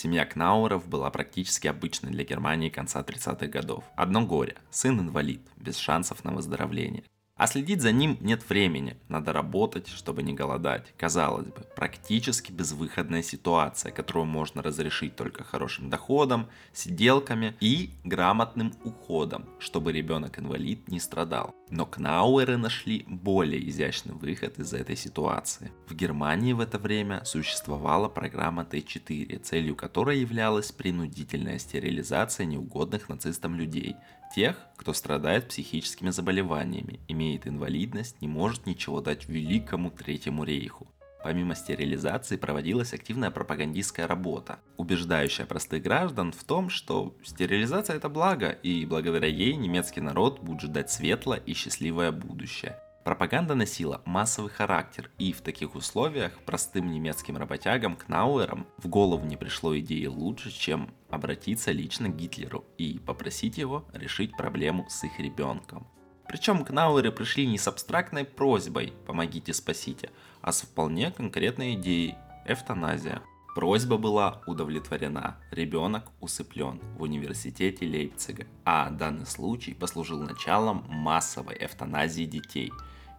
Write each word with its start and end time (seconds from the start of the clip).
Семья 0.00 0.24
Кнауэров 0.24 0.86
была 0.86 1.10
практически 1.10 1.66
обычной 1.66 2.12
для 2.12 2.22
Германии 2.22 2.68
конца 2.68 3.00
30-х 3.00 3.48
годов. 3.48 3.82
Одно 3.96 4.24
горе– 4.24 4.54
сын 4.70 5.00
инвалид, 5.00 5.40
без 5.56 5.76
шансов 5.76 6.22
на 6.22 6.30
выздоровление. 6.30 7.02
А 7.38 7.46
следить 7.46 7.82
за 7.82 7.92
ним 7.92 8.18
нет 8.20 8.42
времени, 8.50 8.96
надо 9.08 9.32
работать, 9.32 9.86
чтобы 9.86 10.24
не 10.24 10.32
голодать. 10.32 10.92
Казалось 10.96 11.46
бы, 11.46 11.64
практически 11.76 12.50
безвыходная 12.50 13.22
ситуация, 13.22 13.92
которую 13.92 14.26
можно 14.26 14.60
разрешить 14.60 15.14
только 15.14 15.44
хорошим 15.44 15.88
доходом, 15.88 16.48
сиделками 16.72 17.54
и 17.60 17.90
грамотным 18.02 18.74
уходом, 18.82 19.48
чтобы 19.60 19.92
ребенок-инвалид 19.92 20.88
не 20.88 20.98
страдал. 20.98 21.54
Но 21.70 21.86
Кнауэры 21.86 22.56
нашли 22.56 23.04
более 23.06 23.68
изящный 23.68 24.14
выход 24.14 24.58
из 24.58 24.72
этой 24.72 24.96
ситуации. 24.96 25.70
В 25.86 25.94
Германии 25.94 26.54
в 26.54 26.60
это 26.60 26.80
время 26.80 27.24
существовала 27.24 28.08
программа 28.08 28.64
Т4, 28.64 29.38
целью 29.38 29.76
которой 29.76 30.18
являлась 30.18 30.72
принудительная 30.72 31.60
стерилизация 31.60 32.46
неугодных 32.46 33.08
нацистам 33.08 33.54
людей, 33.54 33.94
тех, 34.34 34.56
кто 34.76 34.92
страдает 34.92 35.48
психическими 35.48 36.10
заболеваниями, 36.10 37.00
имеет 37.08 37.46
инвалидность, 37.46 38.20
не 38.20 38.28
может 38.28 38.66
ничего 38.66 39.00
дать 39.00 39.28
великому 39.28 39.90
Третьему 39.90 40.44
рейху. 40.44 40.88
Помимо 41.22 41.56
стерилизации 41.56 42.36
проводилась 42.36 42.94
активная 42.94 43.30
пропагандистская 43.30 44.06
работа, 44.06 44.60
убеждающая 44.76 45.46
простых 45.46 45.82
граждан 45.82 46.32
в 46.32 46.44
том, 46.44 46.70
что 46.70 47.16
стерилизация 47.24 47.96
это 47.96 48.08
благо, 48.08 48.50
и 48.50 48.86
благодаря 48.86 49.26
ей 49.26 49.56
немецкий 49.56 50.00
народ 50.00 50.40
будет 50.40 50.62
ждать 50.62 50.90
светлое 50.90 51.40
и 51.40 51.54
счастливое 51.54 52.12
будущее. 52.12 52.78
Пропаганда 53.04 53.54
носила 53.54 54.02
массовый 54.04 54.50
характер, 54.50 55.10
и 55.18 55.32
в 55.32 55.40
таких 55.40 55.74
условиях 55.74 56.38
простым 56.44 56.90
немецким 56.90 57.36
работягам 57.36 57.96
Кнауэрам 57.96 58.66
в 58.76 58.88
голову 58.88 59.24
не 59.24 59.36
пришло 59.36 59.78
идеи 59.78 60.06
лучше, 60.06 60.50
чем 60.50 60.90
обратиться 61.08 61.72
лично 61.72 62.08
к 62.08 62.16
Гитлеру 62.16 62.64
и 62.76 62.98
попросить 62.98 63.56
его 63.56 63.86
решить 63.94 64.36
проблему 64.36 64.86
с 64.90 65.04
их 65.04 65.18
ребенком. 65.18 65.86
Причем 66.26 66.64
Кнауэры 66.64 67.10
пришли 67.10 67.46
не 67.46 67.56
с 67.56 67.66
абстрактной 67.66 68.24
просьбой 68.24 68.92
«помогите, 69.06 69.54
спасите», 69.54 70.10
а 70.42 70.52
с 70.52 70.60
вполне 70.60 71.10
конкретной 71.10 71.74
идеей– 71.74 72.16
эвтаназия. 72.46 73.22
Просьба 73.58 73.98
была 73.98 74.40
удовлетворена, 74.46 75.36
ребенок 75.50 76.12
усыплен 76.20 76.80
в 76.96 77.02
университете 77.02 77.86
Лейпцига, 77.86 78.46
а 78.64 78.88
данный 78.88 79.26
случай 79.26 79.74
послужил 79.74 80.22
началом 80.22 80.84
массовой 80.86 81.56
эвтаназии 81.58 82.22
детей. 82.22 82.70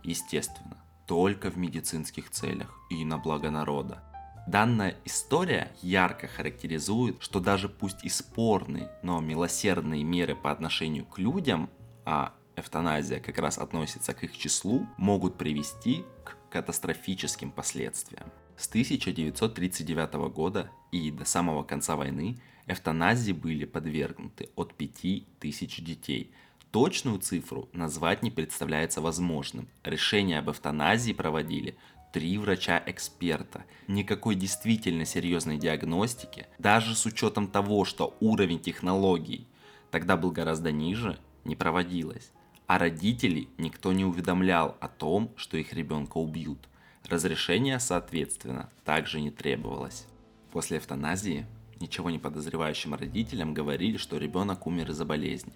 Естественно, 0.01 0.77
только 1.05 1.51
в 1.51 1.57
медицинских 1.57 2.29
целях 2.29 2.73
и 2.89 3.03
на 3.03 3.17
благо 3.17 3.49
народа. 3.49 4.01
Данная 4.47 4.95
история 5.03 5.73
ярко 5.81 6.27
характеризует, 6.27 7.21
что 7.21 7.41
даже 7.41 7.67
пусть 7.67 8.05
и 8.05 8.09
спорные, 8.09 8.89
но 9.03 9.19
милосердные 9.19 10.05
меры 10.05 10.37
по 10.37 10.51
отношению 10.51 11.05
к 11.05 11.19
людям, 11.19 11.69
а 12.05 12.31
эвтаназия 12.55 13.19
как 13.19 13.39
раз 13.39 13.57
относится 13.57 14.13
к 14.13 14.23
их 14.23 14.37
числу, 14.37 14.87
могут 14.95 15.37
привести 15.37 16.05
к 16.23 16.37
катастрофическим 16.49 17.51
последствиям. 17.51 18.31
С 18.59 18.67
1939 18.67 20.13
года 20.33 20.69
и 20.91 21.11
до 21.11 21.23
самого 21.23 21.63
конца 21.63 21.95
войны 21.95 22.41
эвтаназии 22.67 23.31
были 23.31 23.63
подвергнуты 23.63 24.49
от 24.57 24.73
5000 24.73 25.79
детей. 25.79 26.33
Точную 26.69 27.19
цифру 27.19 27.69
назвать 27.71 28.21
не 28.21 28.31
представляется 28.31 28.99
возможным. 28.99 29.69
Решение 29.85 30.39
об 30.39 30.49
эвтаназии 30.49 31.13
проводили 31.13 31.77
три 32.11 32.37
врача-эксперта. 32.37 33.63
Никакой 33.87 34.35
действительно 34.35 35.05
серьезной 35.05 35.57
диагностики, 35.57 36.47
даже 36.57 36.97
с 36.97 37.05
учетом 37.05 37.47
того, 37.47 37.85
что 37.85 38.17
уровень 38.19 38.59
технологий 38.59 39.47
тогда 39.89 40.17
был 40.17 40.31
гораздо 40.31 40.73
ниже, 40.73 41.17
не 41.45 41.55
проводилось 41.55 42.33
а 42.69 42.77
родителей 42.77 43.49
никто 43.57 43.91
не 43.93 44.05
уведомлял 44.05 44.77
о 44.79 44.87
том, 44.87 45.31
что 45.37 45.57
их 45.57 45.73
ребенка 45.73 46.17
убьют. 46.17 46.68
Разрешение, 47.07 47.79
соответственно, 47.79 48.69
также 48.83 49.21
не 49.21 49.31
требовалось. 49.31 50.05
После 50.51 50.77
эвтаназии 50.77 51.45
ничего 51.79 52.09
не 52.09 52.19
подозревающим 52.19 52.93
родителям 52.93 53.53
говорили, 53.53 53.97
что 53.97 54.17
ребенок 54.17 54.67
умер 54.67 54.91
из-за 54.91 55.05
болезни. 55.05 55.53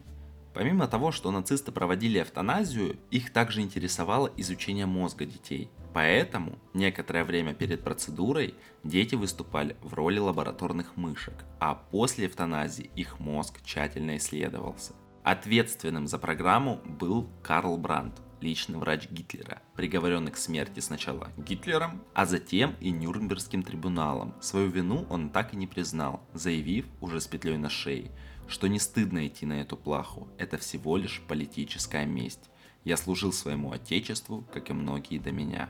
Помимо 0.53 0.87
того, 0.87 1.11
что 1.11 1.31
нацисты 1.31 1.71
проводили 1.71 2.21
эвтаназию, 2.21 2.97
их 3.09 3.33
также 3.33 3.61
интересовало 3.61 4.31
изучение 4.37 4.85
мозга 4.85 5.25
детей. 5.25 5.69
Поэтому 5.93 6.59
некоторое 6.73 7.23
время 7.23 7.53
перед 7.53 7.83
процедурой 7.83 8.55
дети 8.83 9.15
выступали 9.15 9.75
в 9.81 9.93
роли 9.93 10.19
лабораторных 10.19 10.95
мышек, 10.95 11.33
а 11.59 11.75
после 11.75 12.27
эвтаназии 12.27 12.89
их 12.95 13.19
мозг 13.19 13.61
тщательно 13.63 14.17
исследовался. 14.17 14.93
Ответственным 15.23 16.07
за 16.07 16.19
программу 16.19 16.81
был 16.85 17.29
Карл 17.41 17.77
Брандт, 17.77 18.21
личный 18.43 18.77
врач 18.77 19.09
Гитлера, 19.09 19.61
приговоренный 19.75 20.31
к 20.31 20.37
смерти 20.37 20.81
сначала 20.81 21.31
Гитлером, 21.37 22.03
а 22.13 22.25
затем 22.25 22.75
и 22.81 22.91
Нюрнбергским 22.91 23.63
трибуналом. 23.63 24.35
Свою 24.41 24.69
вину 24.69 25.07
он 25.09 25.29
так 25.29 25.53
и 25.53 25.57
не 25.57 25.65
признал, 25.65 26.21
заявив 26.33 26.85
уже 27.01 27.21
с 27.21 27.27
петлей 27.27 27.57
на 27.57 27.69
шее, 27.69 28.11
что 28.47 28.67
не 28.67 28.79
стыдно 28.79 29.25
идти 29.25 29.45
на 29.45 29.61
эту 29.61 29.77
плаху, 29.77 30.27
это 30.37 30.57
всего 30.57 30.97
лишь 30.97 31.21
политическая 31.27 32.05
месть. 32.05 32.49
Я 32.83 32.97
служил 32.97 33.31
своему 33.31 33.71
отечеству, 33.71 34.45
как 34.53 34.69
и 34.69 34.73
многие 34.73 35.17
до 35.17 35.31
меня. 35.31 35.69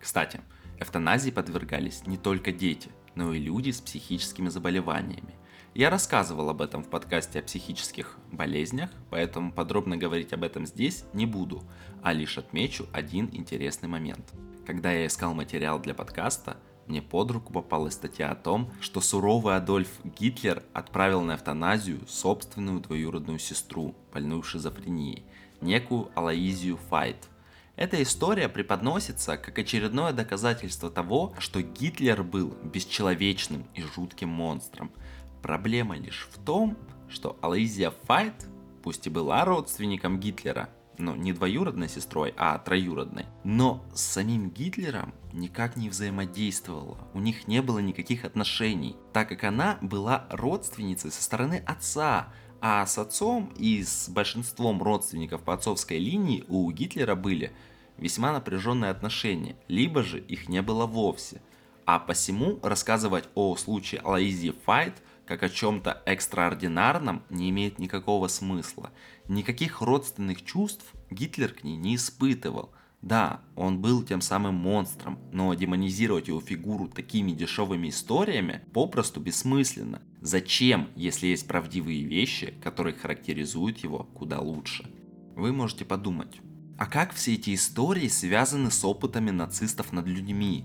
Кстати, 0.00 0.40
эвтаназии 0.80 1.30
подвергались 1.30 2.06
не 2.06 2.16
только 2.16 2.50
дети, 2.50 2.90
но 3.14 3.34
и 3.34 3.38
люди 3.38 3.70
с 3.70 3.80
психическими 3.80 4.48
заболеваниями– 4.48 5.34
я 5.76 5.90
рассказывал 5.90 6.48
об 6.48 6.62
этом 6.62 6.82
в 6.82 6.88
подкасте 6.88 7.38
о 7.38 7.42
психических 7.42 8.16
болезнях, 8.32 8.88
поэтому 9.10 9.52
подробно 9.52 9.98
говорить 9.98 10.32
об 10.32 10.42
этом 10.42 10.64
здесь 10.64 11.04
не 11.12 11.26
буду, 11.26 11.62
а 12.02 12.14
лишь 12.14 12.38
отмечу 12.38 12.86
один 12.94 13.28
интересный 13.30 13.86
момент. 13.86 14.32
Когда 14.66 14.90
я 14.90 15.06
искал 15.06 15.34
материал 15.34 15.78
для 15.78 15.92
подкаста, 15.92 16.56
мне 16.86 17.02
под 17.02 17.30
руку 17.30 17.52
попалась 17.52 17.92
статья 17.92 18.30
о 18.30 18.36
том, 18.36 18.72
что 18.80 19.02
суровый 19.02 19.54
Адольф 19.54 19.90
Гитлер 20.18 20.62
отправил 20.72 21.20
на 21.20 21.34
эвтаназию 21.34 22.00
собственную 22.08 22.80
двоюродную 22.80 23.38
сестру, 23.38 23.94
больную 24.14 24.42
шизофренией, 24.42 25.26
некую 25.60 26.10
Алаизию 26.14 26.78
Файт. 26.88 27.28
Эта 27.76 28.02
история 28.02 28.48
преподносится 28.48 29.36
как 29.36 29.58
очередное 29.58 30.14
доказательство 30.14 30.88
того, 30.88 31.34
что 31.38 31.60
Гитлер 31.60 32.22
был 32.22 32.56
бесчеловечным 32.62 33.66
и 33.74 33.82
жутким 33.82 34.30
монстром– 34.30 34.90
Проблема 35.46 35.96
лишь 35.96 36.26
в 36.32 36.44
том, 36.44 36.76
что 37.08 37.38
Алайзия 37.40 37.92
Файт, 38.08 38.48
пусть 38.82 39.06
и 39.06 39.10
была 39.10 39.44
родственником 39.44 40.18
Гитлера, 40.18 40.70
но 40.98 41.14
не 41.14 41.32
двоюродной 41.32 41.88
сестрой, 41.88 42.34
а 42.36 42.58
троюродной, 42.58 43.26
но 43.44 43.84
с 43.94 44.00
самим 44.00 44.50
Гитлером 44.50 45.14
никак 45.32 45.76
не 45.76 45.88
взаимодействовала, 45.88 46.98
у 47.14 47.20
них 47.20 47.46
не 47.46 47.62
было 47.62 47.78
никаких 47.78 48.24
отношений, 48.24 48.96
так 49.12 49.28
как 49.28 49.44
она 49.44 49.78
была 49.82 50.26
родственницей 50.30 51.12
со 51.12 51.22
стороны 51.22 51.62
отца, 51.64 52.32
а 52.60 52.84
с 52.84 52.98
отцом 52.98 53.52
и 53.56 53.84
с 53.84 54.08
большинством 54.08 54.82
родственников 54.82 55.44
по 55.44 55.54
отцовской 55.54 56.00
линии 56.00 56.44
у 56.48 56.68
Гитлера 56.72 57.14
были 57.14 57.52
весьма 57.98 58.32
напряженные 58.32 58.90
отношения, 58.90 59.54
либо 59.68 60.02
же 60.02 60.18
их 60.18 60.48
не 60.48 60.60
было 60.60 60.86
вовсе. 60.86 61.40
А 61.84 62.00
посему 62.00 62.58
рассказывать 62.64 63.28
о 63.36 63.54
случае 63.54 64.00
Алайзии 64.00 64.52
Файт 64.64 64.94
как 65.26 65.42
о 65.42 65.48
чем-то 65.48 66.02
экстраординарном 66.06 67.22
не 67.30 67.50
имеет 67.50 67.78
никакого 67.78 68.28
смысла. 68.28 68.90
Никаких 69.28 69.80
родственных 69.82 70.44
чувств 70.44 70.84
Гитлер 71.10 71.52
к 71.52 71.64
ней 71.64 71.76
не 71.76 71.96
испытывал. 71.96 72.72
Да, 73.02 73.40
он 73.54 73.80
был 73.80 74.02
тем 74.02 74.20
самым 74.20 74.54
монстром, 74.54 75.18
но 75.32 75.52
демонизировать 75.54 76.28
его 76.28 76.40
фигуру 76.40 76.88
такими 76.88 77.32
дешевыми 77.32 77.88
историями 77.88 78.62
попросту 78.72 79.20
бессмысленно. 79.20 80.02
Зачем, 80.20 80.88
если 80.96 81.26
есть 81.26 81.46
правдивые 81.46 82.04
вещи, 82.04 82.54
которые 82.62 82.94
характеризуют 82.94 83.78
его 83.78 84.04
куда 84.14 84.40
лучше? 84.40 84.90
Вы 85.36 85.52
можете 85.52 85.84
подумать, 85.84 86.40
а 86.78 86.86
как 86.86 87.12
все 87.14 87.34
эти 87.34 87.54
истории 87.54 88.08
связаны 88.08 88.70
с 88.70 88.84
опытами 88.84 89.30
нацистов 89.30 89.92
над 89.92 90.06
людьми? 90.06 90.64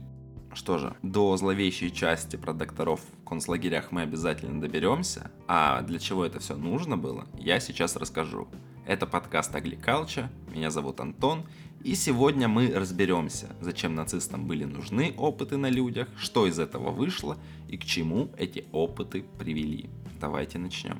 Что 0.54 0.78
же, 0.78 0.96
до 1.02 1.38
зловещей 1.38 1.90
части 1.92 2.36
про 2.36 2.54
докторов 2.54 3.00
в 3.00 3.28
концлагерях 3.28 3.92
мы 3.92 4.02
обязательно 4.02 4.60
доберемся, 4.60 5.32
а 5.48 5.82
для 5.82 5.98
чего 5.98 6.26
это 6.26 6.40
все 6.40 6.56
нужно 6.56 6.98
было, 6.98 7.26
я 7.38 7.60
сейчас 7.62 7.96
расскажу. 7.96 8.50
Это 8.86 9.08
подкаст 9.08 9.56
Агликалча, 9.56 10.30
меня 10.54 10.70
зовут 10.70 11.00
Антон, 11.00 11.46
и 11.84 11.96
сегодня 11.96 12.50
мы 12.50 12.68
разберемся, 12.68 13.56
зачем 13.62 13.96
нацистам 13.96 14.46
были 14.46 14.66
нужны 14.66 15.14
опыты 15.18 15.56
на 15.56 15.70
людях, 15.70 16.10
что 16.18 16.46
из 16.46 16.60
этого 16.60 16.92
вышло 16.92 17.38
и 17.70 17.78
к 17.78 17.86
чему 17.86 18.30
эти 18.38 18.66
опыты 18.74 19.24
привели. 19.40 19.90
Давайте 20.20 20.60
начнем. 20.60 21.00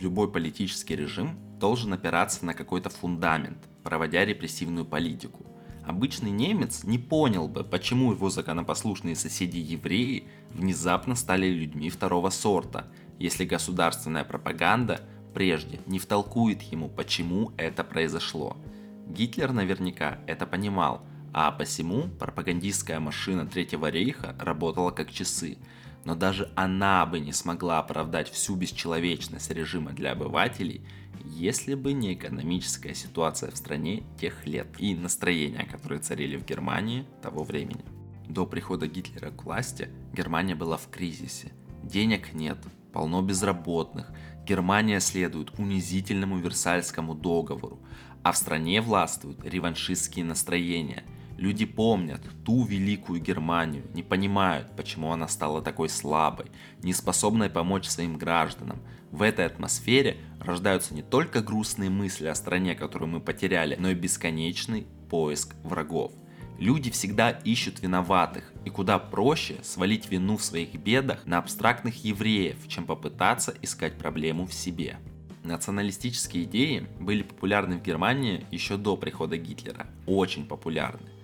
Любой 0.00 0.30
политический 0.30 0.94
режим 0.94 1.36
должен 1.58 1.92
опираться 1.92 2.46
на 2.46 2.54
какой-то 2.54 2.90
фундамент, 2.90 3.58
проводя 3.82 4.24
репрессивную 4.24 4.84
политику– 4.84 5.46
обычный 5.86 6.30
немец 6.30 6.84
не 6.84 6.98
понял 6.98 7.48
бы, 7.48 7.64
почему 7.64 8.12
его 8.12 8.30
законопослушные 8.30 9.16
соседи-евреи 9.16 10.28
внезапно 10.50 11.14
стали 11.14 11.46
людьми 11.46 11.90
второго 11.90 12.30
сорта, 12.30 12.86
если 13.18 13.44
государственная 13.44 14.24
пропаганда 14.24 15.00
прежде 15.34 15.80
не 15.86 15.98
втолкует 15.98 16.62
ему, 16.62 16.88
почему 16.88 17.52
это 17.56 17.84
произошло. 17.84 18.56
Гитлер 19.06 19.52
наверняка 19.52 20.18
это 20.26 20.46
понимал, 20.46 21.02
а 21.32 21.50
посему 21.50 22.08
пропагандистская 22.18 23.00
машина 23.00 23.44
Третьего 23.44 23.90
рейха 23.90 24.36
работала 24.38 24.90
как 24.92 25.10
часы. 25.10 25.58
Но 26.04 26.14
даже 26.14 26.50
она 26.54 27.04
бы 27.06 27.18
не 27.18 27.32
смогла 27.32 27.78
оправдать 27.78 28.30
всю 28.30 28.54
бесчеловечность 28.56 29.50
режима 29.50 29.92
для 29.92 30.12
обывателей, 30.12 30.86
если 31.34 31.74
бы 31.74 31.92
не 31.92 32.14
экономическая 32.14 32.94
ситуация 32.94 33.50
в 33.50 33.56
стране 33.56 34.04
тех 34.20 34.46
лет 34.46 34.68
и 34.78 34.94
настроения, 34.94 35.66
которые 35.70 36.00
царили 36.00 36.36
в 36.36 36.44
Германии 36.44 37.04
того 37.22 37.42
времени. 37.42 37.84
До 38.28 38.46
прихода 38.46 38.86
Гитлера 38.86 39.30
к 39.30 39.44
власти 39.44 39.88
Германия 40.12 40.54
была 40.54 40.76
в 40.76 40.88
кризисе. 40.88 41.52
Денег 41.82 42.32
нет, 42.32 42.58
полно 42.92 43.20
безработных, 43.20 44.12
Германия 44.46 45.00
следует 45.00 45.58
унизительному 45.58 46.38
Версальскому 46.38 47.14
договору, 47.14 47.80
а 48.22 48.32
в 48.32 48.36
стране 48.36 48.80
властвуют 48.80 49.44
реваншистские 49.44 50.24
настроения– 50.24 51.04
Люди 51.36 51.66
помнят 51.66 52.20
ту 52.44 52.64
великую 52.64 53.20
Германию, 53.20 53.84
не 53.92 54.02
понимают, 54.02 54.68
почему 54.76 55.10
она 55.10 55.26
стала 55.26 55.62
такой 55.62 55.88
слабой, 55.88 56.46
не 56.82 56.92
способной 56.92 57.50
помочь 57.50 57.86
своим 57.86 58.16
гражданам. 58.16 58.78
В 59.14 59.22
этой 59.22 59.46
атмосфере 59.46 60.16
рождаются 60.40 60.92
не 60.92 61.02
только 61.02 61.40
грустные 61.40 61.88
мысли 61.88 62.26
о 62.26 62.34
стране, 62.34 62.74
которую 62.74 63.08
мы 63.08 63.20
потеряли, 63.20 63.76
но 63.78 63.90
и 63.90 63.94
бесконечный 63.94 64.88
поиск 65.08 65.54
врагов. 65.62 66.10
Люди 66.58 66.90
всегда 66.90 67.30
ищут 67.30 67.80
виноватых, 67.80 68.52
и 68.64 68.70
куда 68.70 68.98
проще 68.98 69.54
свалить 69.62 70.10
вину 70.10 70.36
в 70.36 70.42
своих 70.42 70.74
бедах 70.74 71.24
на 71.26 71.38
абстрактных 71.38 72.02
евреев, 72.04 72.56
чем 72.66 72.86
попытаться 72.86 73.54
искать 73.62 73.96
проблему 73.98 74.46
в 74.46 74.52
себе. 74.52 74.96
Националистические 75.44 76.42
идеи 76.42 76.88
были 76.98 77.22
популярны 77.22 77.78
в 77.78 77.82
Германии 77.82 78.44
еще 78.50 78.76
до 78.76 78.96
прихода 78.96 79.36
Гитлера. 79.36 79.86
Очень 80.06 80.44
популярны 80.44 81.14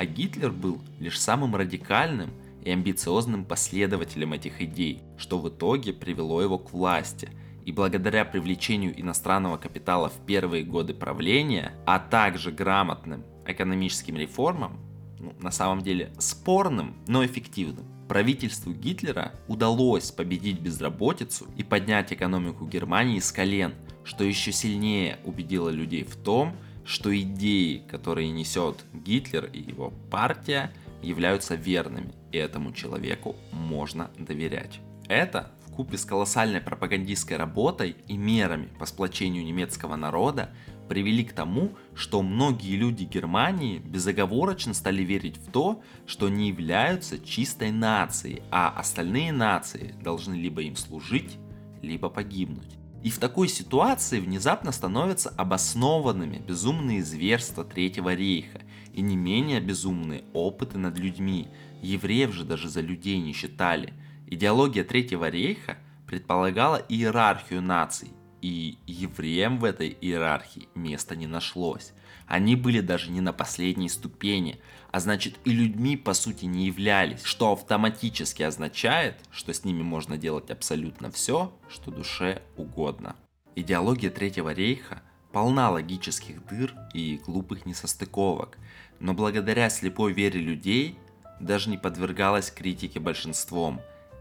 а 0.00 0.06
Гитлер 0.06 0.50
был 0.50 0.80
лишь 0.98 1.20
самым 1.20 1.54
радикальным 1.56 2.30
и 2.64 2.70
амбициозным 2.70 3.44
последователем 3.44 4.32
этих 4.32 4.62
идей, 4.62 5.02
что 5.18 5.38
в 5.38 5.48
итоге 5.50 5.92
привело 5.92 6.40
его 6.40 6.58
к 6.58 6.72
власти. 6.72 7.28
И 7.64 7.72
благодаря 7.72 8.24
привлечению 8.24 8.98
иностранного 9.00 9.56
капитала 9.56 10.08
в 10.08 10.24
первые 10.26 10.64
годы 10.64 10.94
правления, 10.94 11.72
а 11.86 11.98
также 11.98 12.52
грамотным 12.52 13.24
экономическим 13.46 14.16
реформам, 14.16 14.80
ну, 15.18 15.34
на 15.40 15.50
самом 15.50 15.82
деле 15.82 16.12
спорным, 16.18 16.96
но 17.06 17.24
эффективным, 17.24 17.84
правительству 18.08 18.72
Гитлера 18.72 19.34
удалось 19.46 20.10
победить 20.10 20.60
безработицу 20.60 21.46
и 21.56 21.62
поднять 21.62 22.12
экономику 22.12 22.66
Германии 22.66 23.20
с 23.20 23.30
колен, 23.30 23.74
что 24.02 24.24
еще 24.24 24.50
сильнее 24.50 25.18
убедило 25.24 25.68
людей 25.68 26.02
в 26.02 26.16
том, 26.16 26.56
что 26.84 27.16
идеи, 27.16 27.84
которые 27.88 28.30
несет 28.30 28.84
Гитлер 28.92 29.44
и 29.52 29.60
его 29.60 29.92
партия, 30.10 30.72
являются 31.02 31.54
верными, 31.54 32.12
и 32.32 32.36
этому 32.38 32.72
человеку 32.72 33.36
можно 33.52 34.10
доверять. 34.18 34.80
Это 35.08 35.52
в 35.80 35.82
купе 35.82 35.96
с 35.96 36.04
колоссальной 36.04 36.60
пропагандистской 36.60 37.38
работой 37.38 37.96
и 38.06 38.18
мерами 38.18 38.68
по 38.78 38.84
сплочению 38.84 39.44
немецкого 39.44 39.96
народа 39.96 40.50
привели 40.90 41.24
к 41.24 41.32
тому, 41.32 41.72
что 41.94 42.20
многие 42.22 42.76
люди 42.76 43.04
Германии 43.04 43.78
безоговорочно 43.78 44.74
стали 44.74 45.02
верить 45.02 45.38
в 45.38 45.50
то, 45.50 45.82
что 46.06 46.26
они 46.26 46.48
являются 46.48 47.18
чистой 47.18 47.70
нацией, 47.70 48.42
а 48.50 48.68
остальные 48.68 49.32
нации 49.32 49.94
должны 50.02 50.34
либо 50.34 50.60
им 50.60 50.76
служить, 50.76 51.38
либо 51.80 52.10
погибнуть. 52.10 52.76
И 53.02 53.08
в 53.08 53.18
такой 53.18 53.48
ситуации 53.48 54.20
внезапно 54.20 54.72
становятся 54.72 55.30
обоснованными 55.30 56.42
безумные 56.46 57.02
зверства 57.02 57.64
Третьего 57.64 58.12
рейха 58.14 58.60
и 58.92 59.00
не 59.00 59.16
менее 59.16 59.60
безумные 59.60 60.24
опыты 60.34 60.76
над 60.76 60.98
людьми. 60.98 61.48
Евреев 61.80 62.34
же 62.34 62.44
даже 62.44 62.68
за 62.68 62.82
людей 62.82 63.18
не 63.18 63.32
считали. 63.32 63.94
Идеология 64.32 64.84
Третьего 64.84 65.28
рейха 65.28 65.76
предполагала 66.06 66.76
иерархию 66.88 67.60
наций, 67.60 68.12
и 68.40 68.78
евреям 68.86 69.58
в 69.58 69.64
этой 69.64 69.96
иерархии 70.00 70.68
места 70.76 71.16
не 71.16 71.26
нашлось. 71.26 71.92
Они 72.28 72.54
были 72.54 72.80
даже 72.80 73.10
не 73.10 73.20
на 73.20 73.32
последней 73.32 73.88
ступени, 73.88 74.60
а 74.92 75.00
значит 75.00 75.40
и 75.44 75.50
людьми 75.50 75.96
по 75.96 76.14
сути 76.14 76.44
не 76.44 76.66
являлись, 76.66 77.24
что 77.24 77.52
автоматически 77.52 78.44
означает, 78.44 79.16
что 79.32 79.52
с 79.52 79.64
ними 79.64 79.82
можно 79.82 80.16
делать 80.16 80.52
абсолютно 80.52 81.10
все, 81.10 81.52
что 81.68 81.90
душе 81.90 82.40
угодно. 82.56 83.16
Идеология 83.56 84.10
Третьего 84.10 84.52
рейха 84.52 85.02
полна 85.32 85.70
логических 85.70 86.46
дыр 86.46 86.72
и 86.94 87.20
глупых 87.26 87.66
несостыковок, 87.66 88.58
но 89.00 89.12
благодаря 89.12 89.68
слепой 89.70 90.12
вере 90.12 90.40
людей 90.40 90.96
даже 91.40 91.68
не 91.68 91.78
подвергалась 91.78 92.52
критике 92.52 93.00
большинством. 93.00 93.80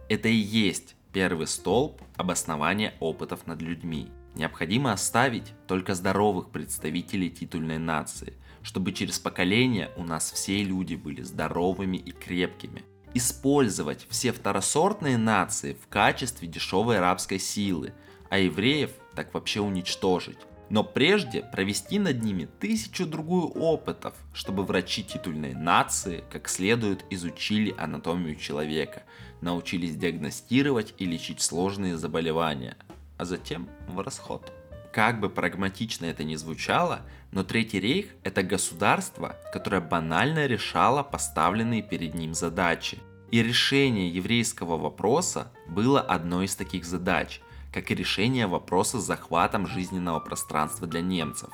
Это 0.09 0.27
и 0.27 0.35
есть 0.35 0.95
первый 1.13 1.47
столб 1.47 2.01
обоснования 2.17 2.94
опытов 3.00 3.47
над 3.47 3.61
людьми. 3.61 4.09
Необходимо 4.35 4.91
оставить 4.91 5.53
только 5.67 5.95
здоровых 5.95 6.50
представителей 6.50 7.29
титульной 7.29 7.77
нации– 7.77 8.33
чтобы 8.61 8.91
через 8.91 9.19
поколения 9.19 9.91
у 9.95 10.03
нас 10.03 10.31
все 10.31 10.63
люди 10.63 10.95
были 10.95 11.21
здоровыми 11.21 11.97
и 11.97 12.11
крепкими. 12.11 12.83
Использовать 13.13 14.06
все 14.09 14.31
второсортные 14.31 15.17
нации 15.17 15.73
в 15.73 15.88
качестве 15.88 16.47
дешевой 16.47 17.00
рабской 17.00 17.39
силы, 17.39 17.94
а 18.29 18.38
евреев 18.38 18.91
так 19.15 19.33
вообще 19.33 19.61
уничтожить. 19.61 20.38
Но 20.69 20.83
прежде 20.83 21.42
провести 21.42 21.98
над 21.98 22.24
ними 22.24 22.48
тысячу 22.60 23.07
другую 23.07 23.48
опытов, 23.48 24.13
чтобы 24.33 24.63
врачи 24.63 25.04
титульной 25.04 25.56
нации 25.56 26.24
как 26.30 26.48
следует 26.48 27.04
изучили 27.10 27.74
анатомию 27.77 28.36
человека, 28.36 29.04
научились 29.42 29.95
диагностировать 29.95 30.94
и 30.98 31.06
лечить 31.06 31.42
сложные 31.42 31.98
заболевания, 31.98 32.77
а 33.18 33.25
затем 33.25 33.68
в 33.88 34.00
расход. 34.00 34.51
Как 34.94 35.19
бы 35.19 35.30
прагматично 35.30 36.06
это 36.06 36.24
ни 36.24 36.36
звучало, 36.36 37.01
но 37.31 37.44
Третий 37.44 37.80
рейх– 37.80 38.07
это 38.24 38.42
государство, 38.42 39.38
которое 39.54 39.81
банально 39.81 40.48
решало 40.48 41.04
поставленные 41.04 41.83
перед 41.83 42.16
ним 42.16 42.33
задачи. 42.33 42.98
И 43.30 43.44
решение 43.44 44.10
еврейского 44.10 44.77
вопроса 44.77 45.51
было 45.68 46.01
одной 46.01 46.45
из 46.45 46.56
таких 46.56 46.86
задач, 46.86 47.42
как 47.71 47.92
и 47.92 47.95
решение 47.95 48.48
вопроса 48.48 48.99
с 48.99 49.06
захватом 49.06 49.68
жизненного 49.68 50.19
пространства 50.19 50.88
для 50.88 51.02
немцев. 51.02 51.49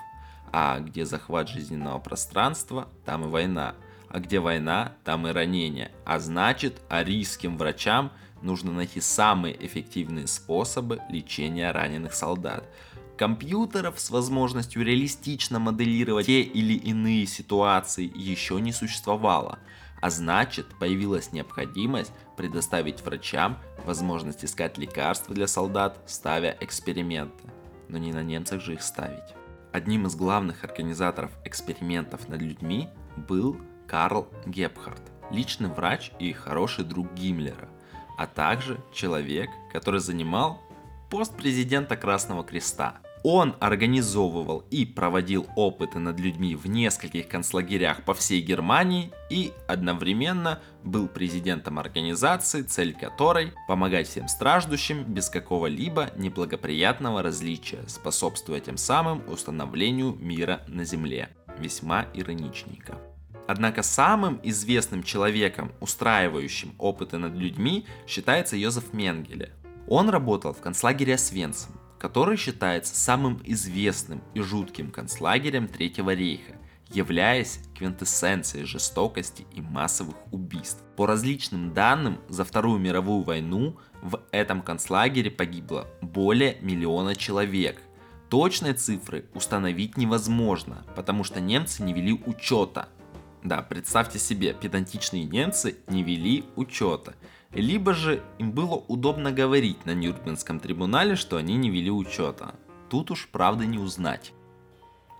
А 0.52 0.80
где 0.80 1.06
захват 1.06 1.50
жизненного 1.50 2.00
пространства, 2.00 2.88
там 3.06 3.26
и 3.26 3.28
война. 3.28 3.76
А 4.10 4.20
где 4.20 4.40
война, 4.40 4.94
там 5.04 5.28
и 5.28 5.32
ранение. 5.32 5.92
А 6.06 6.20
значит, 6.20 6.82
арийским 6.90 7.58
врачам 7.58 8.12
нужно 8.42 8.72
найти 8.72 9.02
самые 9.02 9.66
эффективные 9.66 10.28
способы 10.28 11.02
лечения 11.10 11.72
раненых 11.72 12.14
солдат– 12.14 12.68
Компьютеров 13.18 13.98
с 13.98 14.10
возможностью 14.10 14.84
реалистично 14.84 15.58
моделировать 15.58 16.26
те 16.26 16.42
или 16.42 16.74
иные 16.74 17.26
ситуации 17.26 18.12
еще 18.14 18.60
не 18.60 18.74
существовало, 18.74 19.60
а 20.02 20.10
значит 20.10 20.68
появилась 20.80 21.32
необходимость 21.32 22.12
предоставить 22.36 23.02
врачам 23.02 23.58
возможность 23.86 24.44
искать 24.44 24.78
лекарства 24.78 25.34
для 25.34 25.48
солдат, 25.48 25.98
ставя 26.06 26.58
эксперименты. 26.60 27.50
Но 27.88 27.98
не 27.98 28.12
на 28.12 28.24
немцах 28.24 28.62
же 28.62 28.74
их 28.74 28.82
ставить. 28.82 29.36
Одним 29.72 30.08
из 30.08 30.16
главных 30.16 30.64
организаторов 30.64 31.32
экспериментов 31.44 32.28
над 32.28 32.42
людьми 32.42 32.90
был 33.16 33.58
Карл 33.88 34.28
Гепхард, 34.46 35.02
личный 35.32 35.70
врач 35.70 36.12
и 36.20 36.34
хороший 36.34 36.86
друг 36.86 37.14
Гиммлера, 37.14 37.70
а 38.18 38.26
также 38.26 38.80
человек, 38.94 39.50
который 39.72 40.00
занимал 40.00 40.62
пост 41.10 41.36
президента 41.36 41.96
Красного 41.96 42.44
Креста. 42.44 43.00
Он 43.28 43.56
организовывал 43.60 44.66
и 44.70 44.86
проводил 44.86 45.48
опыты 45.56 45.98
над 45.98 46.20
людьми 46.20 46.56
в 46.56 46.68
нескольких 46.68 47.28
концлагерях 47.28 48.04
по 48.04 48.14
всей 48.14 48.40
Германии 48.40 49.12
и 49.32 49.52
одновременно 49.68 50.60
был 50.84 51.08
президентом 51.08 51.80
организации, 51.80 52.62
цель 52.62 52.94
которой 52.94 53.52
помогать 53.68 54.08
всем 54.08 54.28
страждущим 54.28 55.06
без 55.06 55.32
какого-либо 55.32 56.12
неблагоприятного 56.16 57.24
различия, 57.24 57.84
способствуя 57.88 58.60
тем 58.60 58.78
самым 58.78 59.28
установлению 59.28 60.16
мира 60.20 60.62
на 60.68 60.86
Земле. 60.86 61.30
Весьма 61.58 62.06
ироничненько. 62.14 63.00
Однако 63.48 63.82
самым 63.82 64.40
известным 64.44 65.02
человеком, 65.02 65.72
устраивающим 65.80 66.76
опыты 66.78 67.18
над 67.18 67.34
людьми, 67.34 67.88
считается 68.06 68.56
Йозеф 68.56 68.94
Менгеле. 68.94 69.52
Он 69.88 70.10
работал 70.10 70.54
в 70.54 70.62
концлагере 70.62 71.16
Освенцим, 71.16 71.72
который 72.06 72.38
считается 72.38 72.96
самым 72.96 73.42
известным 73.46 74.22
и 74.36 74.40
жутким 74.40 74.92
концлагерем 74.92 75.68
Третьего 75.68 76.14
рейха 76.14 76.54
являясь 76.92 77.62
квинтэссенцией 77.76 78.68
жестокости 78.68 79.48
и 79.52 79.60
массовых 79.60 80.14
убийств. 80.32 80.84
По 80.96 81.08
различным 81.08 81.74
данным, 81.74 82.20
за 82.30 82.46
Вторую 82.46 82.80
мировую 82.80 83.24
войну 83.24 83.80
в 84.04 84.22
этом 84.32 84.62
концлагере 84.62 85.32
погибло 85.32 85.88
более 86.04 86.58
миллиона 86.62 87.16
человек. 87.16 87.82
Точной 88.30 88.74
цифры 88.74 89.26
установить 89.34 89.98
невозможно, 89.98 90.86
потому 90.96 91.24
что 91.24 91.42
немцы 91.42 91.82
не 91.82 91.92
вели 91.92 92.14
учета. 92.14 92.88
Да, 93.44 93.64
представьте 93.64 94.20
себе, 94.20 94.54
педантичные 94.54 95.24
немцы 95.24 95.78
не 95.88 96.04
вели 96.04 96.46
учета. 96.56 97.16
Либо 97.56 97.94
же 97.94 98.22
им 98.38 98.52
было 98.52 98.76
удобно 98.76 99.32
говорить 99.32 99.86
на 99.86 99.94
Нюрнбергском 99.94 100.60
трибунале, 100.60 101.16
что 101.16 101.38
они 101.38 101.56
не 101.56 101.70
вели 101.70 101.90
учета. 101.90 102.56
Тут 102.90 103.12
уж 103.12 103.30
правда 103.32 103.66
не 103.66 103.78
узнать. 103.78 104.34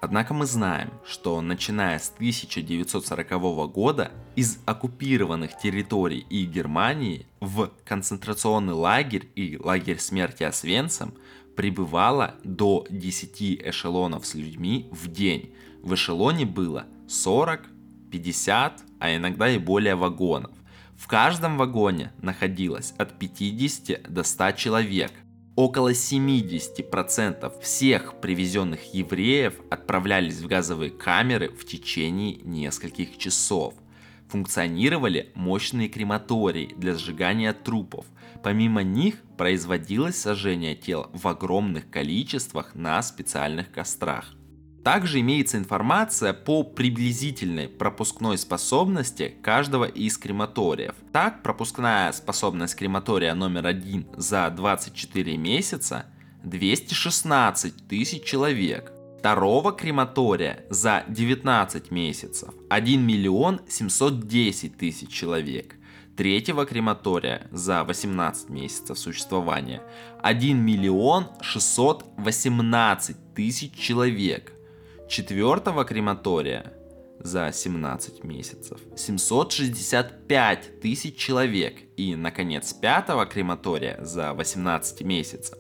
Однако 0.02 0.34
мы 0.34 0.46
знаем, 0.46 0.92
что 1.06 1.40
начиная 1.40 1.98
с 1.98 2.12
1940 2.14 3.72
года 3.72 4.12
из 4.36 4.60
оккупированных 4.66 5.58
территорий 5.58 6.26
и 6.30 6.46
Германии 6.46 7.26
в 7.40 7.72
концентрационный 7.86 8.74
лагерь 8.74 9.30
и 9.36 9.58
лагерь 9.58 10.00
смерти 10.00 10.44
Освенцим 10.44 11.14
прибывало 11.56 12.36
до 12.44 12.86
10 12.90 13.62
эшелонов 13.64 14.28
с 14.28 14.36
людьми 14.36 14.90
в 14.92 15.08
день. 15.08 15.56
В 15.82 15.94
эшелоне 15.94 16.46
было 16.46 16.86
40, 17.08 17.62
50, 18.12 18.84
а 19.00 19.16
иногда 19.16 19.50
и 19.50 19.58
более 19.58 19.96
вагонов. 19.96 20.52
В 20.98 21.08
каждом 21.08 21.58
вагоне 21.58 22.12
находилось 22.22 22.94
от 22.98 23.20
50 23.20 24.12
до 24.12 24.24
100 24.24 24.52
человек, 24.52 25.12
Около 25.56 25.94
70% 25.94 27.62
всех 27.62 28.20
привезенных 28.20 28.94
евреев 28.94 29.54
отправлялись 29.70 30.42
в 30.42 30.48
газовые 30.48 30.92
камеры 30.92 31.50
в 31.50 31.66
течение 31.66 32.36
нескольких 32.44 33.18
часов. 33.18 33.74
Функционировали 34.28 35.32
мощные 35.34 35.88
крематории 35.88 36.74
для 36.76 36.96
сжигания 36.96 37.54
трупов. 37.54 38.06
Помимо 38.44 38.84
них 38.84 39.16
производилось 39.38 40.18
сожжение 40.18 40.76
тел 40.76 41.10
в 41.14 41.26
огромных 41.26 41.90
количествах 41.90 42.76
на 42.76 43.02
специальных 43.02 43.72
кострах. 43.72 44.35
Также 44.86 45.22
имеется 45.22 45.58
информация 45.58 46.32
по 46.32 46.62
приблизительной 46.62 47.68
пропускной 47.68 48.38
способности 48.38 49.34
каждого 49.42 49.86
из 49.86 50.16
крематориев. 50.20 50.94
Так, 51.12 51.42
пропускная 51.42 52.12
способность 52.12 52.76
крематория 52.76 53.34
номер 53.34 53.66
один 53.66 54.06
за 54.16 54.48
24 54.52 55.38
месяца 55.38 56.06
216 56.44 57.88
тысяч 57.88 58.26
человек. 58.26 58.92
Второго 59.18 59.72
крематория 59.72 60.66
за 60.70 61.04
19 61.08 61.90
месяцев 61.90 62.54
1 62.70 63.02
миллион 63.02 63.62
710 63.68 64.78
тысяч 64.78 65.10
человек. 65.10 65.78
Третьего 66.16 66.68
крематория 66.68 67.48
за 67.50 67.84
18 67.84 68.50
месяцев 68.50 69.00
существования 69.00 69.82
1 70.22 70.64
миллион 70.64 71.30
618 71.42 73.34
тысяч 73.34 73.74
человек 73.74 74.52
четвертого 75.08 75.86
крематория 75.86 76.74
за 77.20 77.52
17 77.52 78.24
месяцев 78.24 78.80
765 78.96 80.82
тысяч 80.82 81.16
человек 81.16 81.76
и, 81.96 82.16
наконец, 82.16 82.74
пятого 82.74 83.26
крематория 83.26 83.98
за 84.04 84.34
18 84.34 85.02
месяцев 85.02 85.58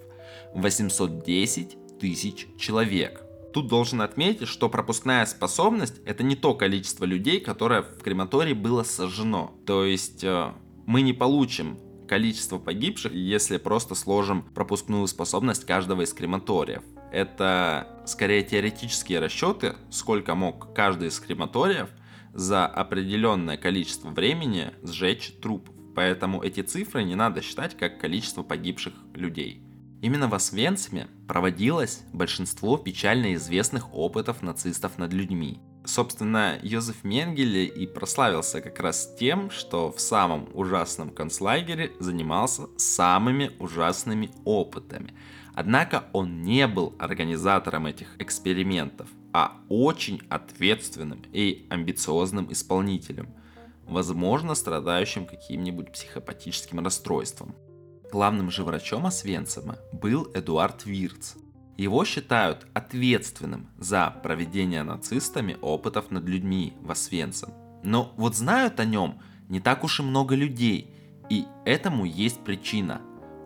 810 0.54 2.00
тысяч 2.00 2.48
человек. 2.58 3.22
Тут 3.54 3.68
должен 3.68 4.02
отметить, 4.02 4.48
что 4.48 4.68
пропускная 4.68 5.25
способность 5.25 6.02
это 6.06 6.24
не 6.24 6.36
то 6.36 6.56
количество 6.56 7.06
людей, 7.06 7.40
которое 7.40 7.84
в 7.84 8.04
крематории 8.04 8.54
было 8.54 8.84
сожжено. 8.84 9.54
То 9.66 9.86
есть 9.86 10.24
э, 10.25 10.52
мы 10.86 11.02
не 11.02 11.14
получим 11.14 11.78
количество 12.08 12.58
погибших, 12.58 13.14
если 13.14 13.58
просто 13.58 13.96
сложим 13.96 14.44
пропускную 14.54 15.08
способность 15.08 15.66
каждого 15.66 16.02
из 16.02 16.14
крематориев. 16.14 16.84
Это 17.15 17.88
скорее 18.05 18.43
теоретические 18.43 19.19
расчеты, 19.19 19.77
сколько 19.89 20.36
мог 20.36 20.74
каждый 20.75 21.07
из 21.07 21.17
крематориев 21.22 21.88
за 22.34 22.67
определенное 22.67 23.55
количество 23.55 24.10
времени 24.10 24.74
сжечь 24.84 25.31
труп. 25.41 25.69
Поэтому 25.95 26.43
эти 26.43 26.60
цифры 26.60 27.05
не 27.05 27.15
надо 27.15 27.41
считать 27.41 27.77
как 27.77 28.01
количество 28.01 28.43
погибших 28.43 28.93
людей. 29.13 29.63
Именно 30.01 30.27
в 30.27 30.36
Освенциме 30.36 31.07
проводилось 31.25 32.03
большинство 32.12 32.75
печально 32.75 33.36
известных 33.36 33.93
опытов 33.93 34.41
нацистов 34.41 34.98
над 34.98 35.13
людьми. 35.13 35.62
Собственно, 35.86 36.60
Йозеф 36.63 37.05
Менгеле 37.05 37.65
и 37.65 37.88
прославился 37.88 38.60
как 38.60 38.77
раз 38.81 39.15
тем, 39.17 39.51
что 39.51 39.89
в 39.89 40.01
самом 40.01 40.50
ужасном 40.53 41.12
концлагере 41.12 41.93
занимался 42.01 42.63
самыми 42.75 43.51
ужасными 43.57 44.31
опытами. 44.43 45.13
Однако 45.56 46.04
он 46.12 46.42
не 46.42 46.68
был 46.68 46.94
организатором 47.00 47.86
этих 47.86 48.20
экспериментов, 48.20 49.08
а 49.34 49.54
очень 49.70 50.22
ответственным 50.30 51.24
и 51.32 51.66
амбициозным 51.70 52.52
исполнителем, 52.52 53.30
возможно, 53.88 54.54
страдающим 54.54 55.26
каким-нибудь 55.26 55.94
психопатическим 55.94 56.84
расстройством. 56.84 57.56
Главным 58.12 58.52
же 58.52 58.64
врачом 58.64 59.06
Освенцима 59.06 59.78
был 59.94 60.30
Эдуард 60.34 60.86
Вирц, 60.86 61.36
его 61.78 62.06
считают 62.06 62.68
ответственным 62.74 63.68
за 63.78 64.10
проведение 64.24 64.84
нацистами 64.84 65.58
опытов 65.62 66.10
над 66.10 66.26
людьми 66.26 66.74
в 66.82 66.92
Освенцим. 66.92 67.50
Но 67.84 68.14
вот 68.18 68.36
знают 68.36 68.80
о 68.80 68.86
нем 68.86 69.20
не 69.50 69.60
так 69.60 69.84
уж 69.84 70.00
и 70.00 70.04
много 70.04 70.36
людей, 70.36 70.94
и 71.30 71.46
этому 71.66 72.06
есть 72.06 72.44
причина. 72.44 73.02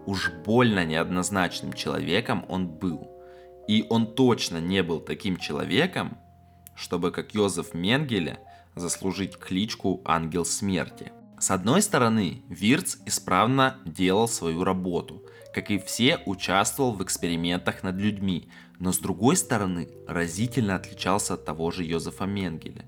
Уж 0.09 0.31
больно 0.43 0.85
неоднозначным 0.85 1.73
человеком 1.73 2.43
он 2.49 2.67
был. 2.67 3.11
И 3.67 3.85
он 3.89 4.15
точно 4.15 4.57
не 4.57 4.81
был 4.81 4.99
таким 4.99 5.37
человеком, 5.37 6.17
чтобы, 6.75 7.11
как 7.11 7.35
Йозеф 7.35 7.75
Менгеле, 7.75 8.39
заслужить 8.75 9.37
кличку 9.37 10.01
«Ангел 10.05 10.45
смерти». 10.45 11.11
С 11.39 11.51
одной 11.51 11.83
стороны, 11.83 12.41
Вирц 12.49 12.97
исправно 13.05 13.77
делал 13.85 14.27
свою 14.27 14.63
работу– 14.63 15.23
как 15.53 15.71
и 15.71 15.79
все, 15.79 16.19
участвовал 16.25 16.93
в 16.93 17.03
экспериментах 17.03 17.83
над 17.83 17.95
людьми, 17.97 18.49
но 18.79 18.91
с 18.91 18.99
другой 18.99 19.35
стороны 19.35 19.89
разительно 20.07 20.75
отличался 20.75 21.33
от 21.33 21.45
того 21.45 21.71
же 21.71 21.83
Йозефа 21.83 22.25
Менгеля. 22.25 22.85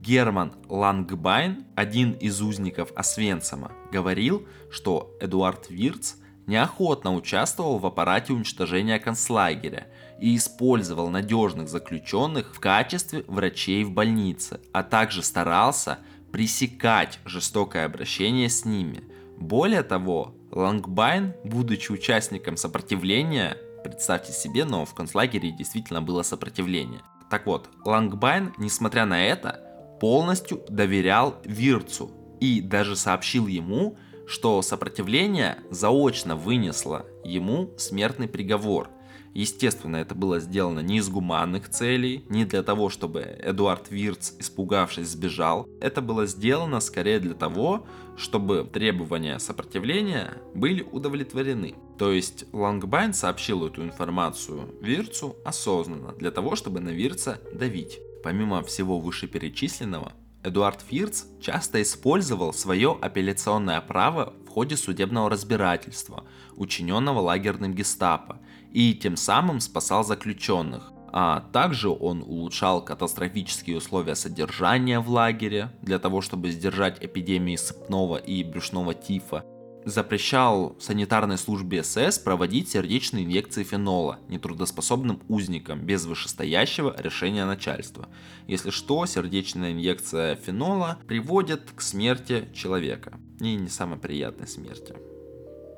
Герман 0.00 0.52
Лангбайн, 0.68 1.64
один 1.76 2.12
из 2.12 2.42
узников 2.42 2.92
Освенцима, 2.96 3.72
говорил, 3.90 4.46
что 4.70 5.16
Эдуард 5.20 5.70
Вирц 5.70 6.14
неохотно 6.46 7.14
участвовал 7.14 7.78
в 7.78 7.86
аппарате 7.86 8.32
уничтожения 8.32 8.98
концлагеря 8.98 9.86
и 10.20 10.36
использовал 10.36 11.08
надежных 11.08 11.68
заключенных 11.68 12.54
в 12.54 12.60
качестве 12.60 13.24
врачей 13.26 13.84
в 13.84 13.92
больнице, 13.92 14.60
а 14.72 14.82
также 14.82 15.22
старался 15.22 15.98
пресекать 16.32 17.18
жестокое 17.24 17.84
обращение 17.84 18.48
с 18.48 18.64
ними. 18.64 19.04
Более 19.38 19.82
того, 19.82 20.34
Лангбайн, 20.50 21.34
будучи 21.44 21.90
участником 21.92 22.56
сопротивления, 22.56 23.56
представьте 23.82 24.32
себе, 24.32 24.64
но 24.64 24.84
в 24.84 24.94
концлагере 24.94 25.50
действительно 25.50 26.00
было 26.00 26.22
сопротивление. 26.22 27.00
Так 27.30 27.46
вот, 27.46 27.68
Лангбайн, 27.84 28.52
несмотря 28.58 29.06
на 29.06 29.24
это, 29.24 29.98
полностью 30.00 30.62
доверял 30.68 31.40
Вирцу 31.44 32.10
и 32.40 32.60
даже 32.60 32.96
сообщил 32.96 33.46
ему, 33.46 33.96
что 34.26 34.62
сопротивление 34.62 35.58
заочно 35.70 36.36
вынесло 36.36 37.06
ему 37.24 37.70
смертный 37.76 38.28
приговор– 38.28 38.88
Естественно, 39.34 39.96
это 39.96 40.14
было 40.14 40.40
сделано 40.40 40.80
не 40.80 40.98
из 40.98 41.08
гуманных 41.08 41.68
целей, 41.70 42.24
не 42.28 42.44
для 42.44 42.62
того, 42.62 42.90
чтобы 42.90 43.20
Эдуард 43.42 43.90
Вирц, 43.90 44.32
испугавшись, 44.38 45.08
сбежал. 45.08 45.66
Это 45.80 46.02
было 46.02 46.26
сделано 46.26 46.80
скорее 46.80 47.18
для 47.18 47.34
того, 47.34 47.86
чтобы 48.16 48.68
требования 48.70 49.38
сопротивления 49.38 50.34
были 50.54 50.82
удовлетворены. 50.82 51.76
То 51.98 52.12
есть 52.12 52.44
Лангбайн 52.52 53.14
сообщил 53.14 53.66
эту 53.66 53.82
информацию 53.82 54.74
Вирцу 54.82 55.36
осознанно, 55.44 56.12
для 56.12 56.30
того, 56.30 56.54
чтобы 56.54 56.80
на 56.80 56.90
Вирца 56.90 57.40
давить. 57.54 58.00
Помимо 58.22 58.62
всего 58.62 59.00
вышеперечисленного, 59.00 60.12
Эдуард 60.44 60.80
Фирц 60.82 61.24
часто 61.40 61.80
использовал 61.82 62.52
свое 62.52 62.98
апелляционное 63.00 63.80
право 63.80 64.34
в 64.44 64.48
ходе 64.48 64.76
судебного 64.76 65.30
разбирательства, 65.30 66.24
учиненного 66.56 67.20
лагерным 67.20 67.74
гестапо, 67.74 68.40
и 68.72 68.92
тем 68.94 69.16
самым 69.16 69.60
спасал 69.60 70.04
заключенных. 70.04 70.92
А 71.12 71.40
также 71.52 71.90
он 71.90 72.22
улучшал 72.22 72.82
катастрофические 72.84 73.76
условия 73.76 74.14
содержания 74.14 74.98
в 74.98 75.10
лагере 75.10 75.70
для 75.82 75.98
того, 75.98 76.22
чтобы 76.22 76.50
сдержать 76.50 77.04
эпидемии 77.04 77.56
сыпного 77.56 78.16
и 78.16 78.42
брюшного 78.42 78.94
тифа. 78.94 79.44
Запрещал 79.84 80.76
санитарной 80.80 81.38
службе 81.38 81.82
СС 81.82 82.18
проводить 82.18 82.68
сердечные 82.70 83.24
инъекции 83.24 83.64
фенола 83.64 84.18
нетрудоспособным 84.28 85.22
узникам 85.28 85.80
без 85.80 86.06
вышестоящего 86.06 86.94
решения 86.98 87.44
начальства. 87.44 88.08
Если 88.46 88.70
что, 88.70 89.06
сердечная 89.06 89.72
инъекция 89.72 90.36
фенола 90.36 90.98
приводит 91.06 91.70
к 91.74 91.80
смерти 91.80 92.48
человека. 92.54 93.18
И 93.40 93.56
не 93.56 93.68
самой 93.68 93.98
приятной 93.98 94.46
смерти. 94.46 94.94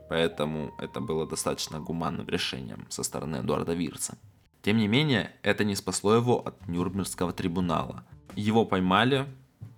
Поэтому 0.09 0.75
это 0.79 1.01
было 1.01 1.27
достаточно 1.27 1.81
гуманным 1.81 2.29
решением 2.29 2.87
со 2.91 3.03
стороны 3.03 3.37
Эдуарда 3.37 3.73
Вирца. 3.73 4.19
Тем 4.63 4.77
не 4.79 4.89
менее, 4.89 5.33
это 5.43 5.65
не 5.65 5.75
спасло 5.75 6.15
его 6.15 6.47
от 6.47 6.69
Нюрнбергского 6.69 7.33
трибунала. 7.33 8.05
Его 8.37 8.65
поймали, 8.65 9.27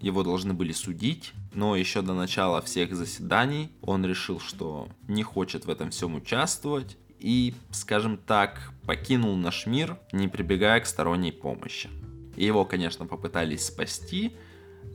его 0.01 0.23
должны 0.23 0.55
были 0.55 0.73
судить, 0.73 1.33
но 1.55 1.77
еще 1.77 2.03
до 2.03 2.15
начала 2.15 2.61
всех 2.61 2.95
заседаний 2.95 3.71
он 3.81 4.05
решил, 4.05 4.41
что 4.41 4.89
не 5.09 5.23
хочет 5.23 5.65
в 5.65 5.71
этом 5.71 5.91
всем 5.91 6.15
участвовать 6.15 6.97
и, 7.19 7.55
скажем 7.71 8.19
так, 8.19 8.73
покинул 8.85 9.37
наш 9.37 9.67
мир, 9.67 9.99
не 10.13 10.29
прибегая 10.29 10.81
к 10.81 10.87
сторонней 10.87 11.33
помощи. 11.33 11.89
Его, 12.37 12.65
конечно, 12.65 13.07
попытались 13.07 13.67
спасти, 13.67 14.37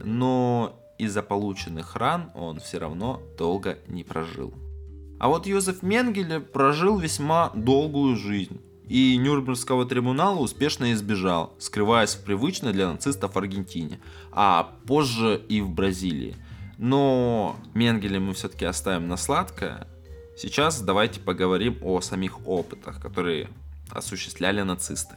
но 0.03 0.79
из-за 0.99 1.23
полученных 1.23 1.95
ран 1.95 2.29
он 2.35 2.59
все 2.59 2.77
равно 2.77 3.21
долго 3.37 3.79
не 3.87 4.03
прожил. 4.03 4.53
А 5.19 5.27
вот 5.27 5.47
Йозеф 5.47 5.81
Менгеле 5.81 6.39
прожил 6.39 6.97
весьма 6.99 7.51
долгую 7.55 8.15
жизнь 8.15 8.61
и 8.91 9.15
Нюрнбергского 9.15 9.85
трибунала 9.85 10.39
успешно 10.39 10.91
избежал, 10.91 11.53
скрываясь 11.59 12.15
в 12.15 12.25
привычной 12.25 12.73
для 12.73 12.91
нацистов 12.91 13.37
Аргентине, 13.37 14.01
а 14.33 14.75
позже 14.85 15.41
и 15.47 15.61
в 15.61 15.69
Бразилии. 15.69 16.35
Но 16.77 17.55
Менгеле 17.73 18.19
мы 18.19 18.33
все-таки 18.33 18.65
оставим 18.65 19.07
на 19.07 19.15
сладкое. 19.15 19.87
Сейчас 20.37 20.81
давайте 20.81 21.21
поговорим 21.21 21.77
о 21.81 22.01
самих 22.01 22.45
опытах, 22.45 22.99
которые 22.99 23.47
осуществляли 23.91 24.61
нацисты. 24.61 25.15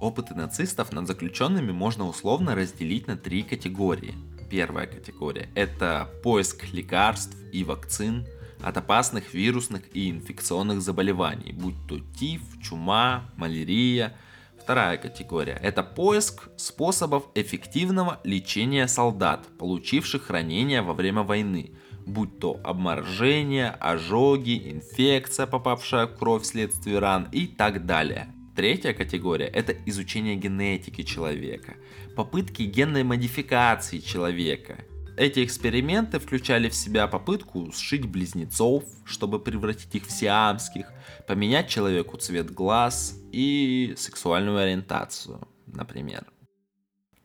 Опыты 0.00 0.36
нацистов 0.36 0.92
над 0.92 1.08
заключенными 1.08 1.72
можно 1.72 2.06
условно 2.06 2.54
разделить 2.54 3.08
на 3.08 3.16
три 3.16 3.42
категории. 3.42 4.14
Первая 4.48 4.86
категория– 4.86 5.48
это 5.56 6.08
поиск 6.22 6.72
лекарств 6.72 7.36
и 7.50 7.64
вакцин– 7.64 8.24
от 8.64 8.78
опасных 8.78 9.34
вирусных 9.34 9.82
и 9.94 10.10
инфекционных 10.10 10.80
заболеваний, 10.80 11.52
будь 11.52 11.76
то 11.86 12.00
тиф, 12.18 12.40
чума, 12.62 13.30
малярия. 13.36 14.16
Вторая 14.58 14.96
категория– 14.96 15.60
это 15.62 15.82
поиск 15.82 16.48
способов 16.56 17.24
эффективного 17.34 18.20
лечения 18.24 18.88
солдат, 18.88 19.46
получивших 19.58 20.30
ранения 20.30 20.82
во 20.82 20.94
время 20.94 21.22
войны, 21.22 21.72
будь 22.06 22.38
то 22.38 22.58
обморожение, 22.64 23.68
ожоги, 23.68 24.72
инфекция, 24.72 25.46
попавшая 25.46 26.06
в 26.06 26.16
кровь 26.16 26.44
вследствие 26.44 26.98
ран 26.98 27.28
и 27.32 27.46
так 27.46 27.84
далее. 27.84 28.34
Третья 28.56 28.94
категория– 28.94 29.46
это 29.52 29.74
изучение 29.84 30.36
генетики 30.36 31.02
человека, 31.02 31.74
попытки 32.16 32.62
генной 32.62 33.02
модификации 33.02 33.98
человека, 33.98 34.78
эти 35.16 35.44
эксперименты 35.44 36.18
включали 36.18 36.68
в 36.68 36.74
себя 36.74 37.06
попытку 37.06 37.70
сшить 37.72 38.06
близнецов, 38.06 38.84
чтобы 39.04 39.38
превратить 39.38 39.94
их 39.94 40.06
в 40.06 40.10
сиамских, 40.10 40.92
поменять 41.28 41.68
человеку 41.68 42.16
цвет 42.16 42.52
глаз 42.52 43.16
и 43.30 43.94
сексуальную 43.96 44.58
ориентацию, 44.58 45.46
например. 45.66 46.26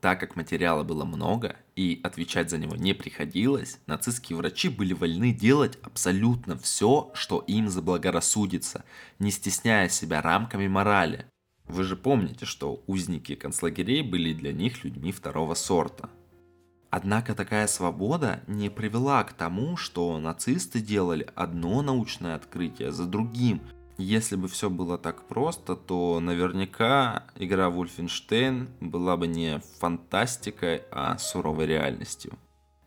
Так 0.01 0.19
как 0.19 0.35
материала 0.35 0.83
было 0.83 1.03
много 1.03 1.57
и 1.75 1.99
отвечать 2.03 2.49
за 2.49 2.57
него 2.57 2.75
не 2.75 2.93
приходилось, 2.93 3.79
нацистские 3.85 4.37
врачи 4.37 4.69
были 4.69 4.93
вольны 4.93 5.33
делать 5.33 5.77
абсолютно 5.81 6.57
все, 6.57 7.11
что 7.15 7.39
им 7.47 7.69
заблагорассудится, 7.69 8.85
не 9.17 9.31
стесняя 9.31 9.89
себя 9.89 10.21
рамками 10.21 10.67
морали. 10.67 11.25
Вы 11.65 11.83
же 11.83 11.97
помните, 11.97 12.45
что 12.45 12.83
узники 12.87 13.35
концлагерей 13.35 14.03
были 14.03 14.33
для 14.33 14.53
них 14.53 14.83
людьми 14.83 15.11
второго 15.11 15.55
сорта– 15.55 16.09
Однако 16.89 17.35
такая 17.35 17.67
свобода 17.67 18.41
не 18.47 18.69
привела 18.69 19.23
к 19.23 19.33
тому, 19.33 19.77
что 19.77 20.17
нацисты 20.17 20.79
делали 20.79 21.27
одно 21.35 21.81
научное 21.81 22.35
открытие 22.35 22.91
за 22.91 23.05
другим. 23.05 23.61
Если 23.97 24.35
бы 24.35 24.47
все 24.47 24.69
было 24.69 24.97
так 24.97 25.27
просто, 25.27 25.75
то 25.75 26.19
наверняка 26.19 27.25
игра 27.35 27.67
Wolfenstein 27.67 28.69
была 28.79 29.17
бы 29.17 29.27
не 29.27 29.61
фантастикой, 29.79 30.83
а 30.89 31.17
суровой 31.17 31.67
реальностью. 31.67 32.33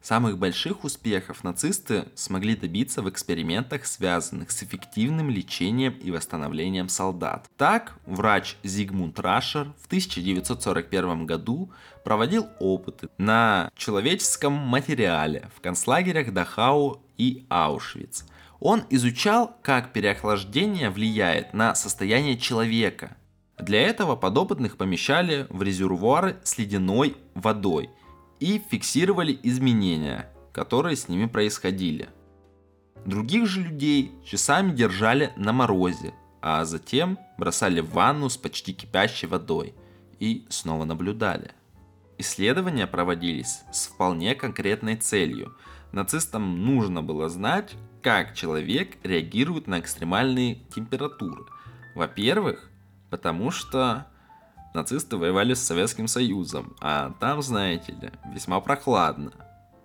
Самых 0.02 0.36
больших 0.36 0.82
успехов 0.82 1.44
нацисты 1.44 2.06
смогли 2.16 2.56
добиться 2.56 3.02
в 3.02 3.08
экспериментах, 3.08 3.86
связанных 3.86 4.50
с 4.50 4.64
эффективным 4.64 5.30
лечением 5.30 5.92
и 5.92 6.10
восстановлением 6.10 6.88
солдат. 6.88 7.48
Так, 7.56 7.96
врач 8.04 8.56
Зигмунд 8.64 9.20
Рашер 9.20 9.72
в 9.80 9.86
1941 9.86 11.24
году 11.24 11.70
проводил 12.04 12.46
опыты 12.60 13.08
на 13.18 13.70
человеческом 13.76 14.52
материале 14.52 15.50
в 15.56 15.60
концлагерях 15.60 16.32
Дахау 16.32 17.02
и 17.16 17.46
Аушвиц. 17.48 18.26
Он 18.60 18.84
изучал, 18.90 19.56
как 19.62 19.92
переохлаждение 19.92 20.90
влияет 20.90 21.52
на 21.54 21.74
состояние 21.74 22.36
человека. 22.36 23.16
Для 23.58 23.82
этого 23.82 24.16
подопытных 24.16 24.76
помещали 24.76 25.46
в 25.50 25.62
резервуары 25.62 26.36
с 26.44 26.58
ледяной 26.58 27.16
водой– 27.34 27.90
и 28.42 28.58
фиксировали 28.58 29.38
изменения, 29.44 30.28
которые 30.52 30.96
с 30.96 31.08
ними 31.08 31.26
происходили. 31.26 32.08
Других 33.06 33.46
же 33.46 33.62
людей 33.62 34.10
часами 34.24 34.72
держали 34.74 35.32
на 35.36 35.52
морозе, 35.52 36.12
а 36.40 36.64
затем 36.64 37.20
бросали 37.38 37.80
в 37.80 37.90
ванну 37.90 38.28
с 38.28 38.36
почти 38.36 38.74
кипящей 38.74 39.28
водой 39.28 39.74
и 40.18 40.44
снова 40.48 40.84
наблюдали. 40.84 41.52
Исследования 42.22 42.86
проводились 42.86 43.62
с 43.72 43.88
вполне 43.88 44.36
конкретной 44.36 44.94
целью. 44.94 45.56
Нацистам 45.90 46.64
нужно 46.64 47.02
было 47.02 47.28
знать, 47.28 47.74
как 48.00 48.34
человек 48.34 48.96
реагирует 49.02 49.66
на 49.66 49.80
экстремальные 49.80 50.60
температуры. 50.72 51.44
Во-первых, 51.96 52.70
потому 53.10 53.50
что 53.50 54.06
нацисты 54.72 55.16
воевали 55.16 55.54
с 55.54 55.62
Советским 55.64 56.06
Союзом, 56.06 56.76
а 56.80 57.12
там, 57.18 57.42
знаете 57.42 57.90
ли, 57.90 58.12
весьма 58.32 58.60
прохладно. 58.60 59.32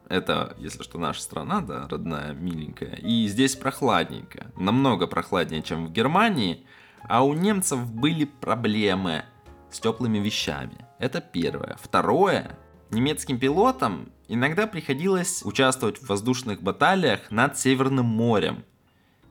Это, 0.07 0.55
если 0.59 0.83
что, 0.83 0.99
наша 0.99 1.21
страна, 1.21 1.61
да, 1.61 1.87
родная, 1.89 2.33
миленькая. 2.33 2.97
И 2.97 3.27
здесь 3.27 3.55
прохладненько. 3.55 4.51
Намного 4.55 5.07
прохладнее, 5.07 5.63
чем 5.63 5.87
в 5.87 5.91
Германии. 5.91 6.67
А 7.09 7.25
у 7.25 7.33
немцев 7.33 7.91
были 7.91 8.25
проблемы 8.25 9.25
с 9.71 9.79
теплыми 9.79 10.19
вещами. 10.19 10.86
Это 10.99 11.21
первое. 11.21 11.77
Второе. 11.81 12.57
Немецким 12.89 13.37
пилотам 13.39 14.09
иногда 14.27 14.65
приходилось 14.65 15.43
участвовать 15.43 15.97
в 15.99 16.07
воздушных 16.07 16.61
баталиях 16.61 17.29
над 17.29 17.57
Северным 17.57 18.05
морем. 18.05 18.63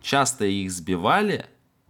Часто 0.03 0.45
их 0.45 0.71
сбивали, 0.71 1.47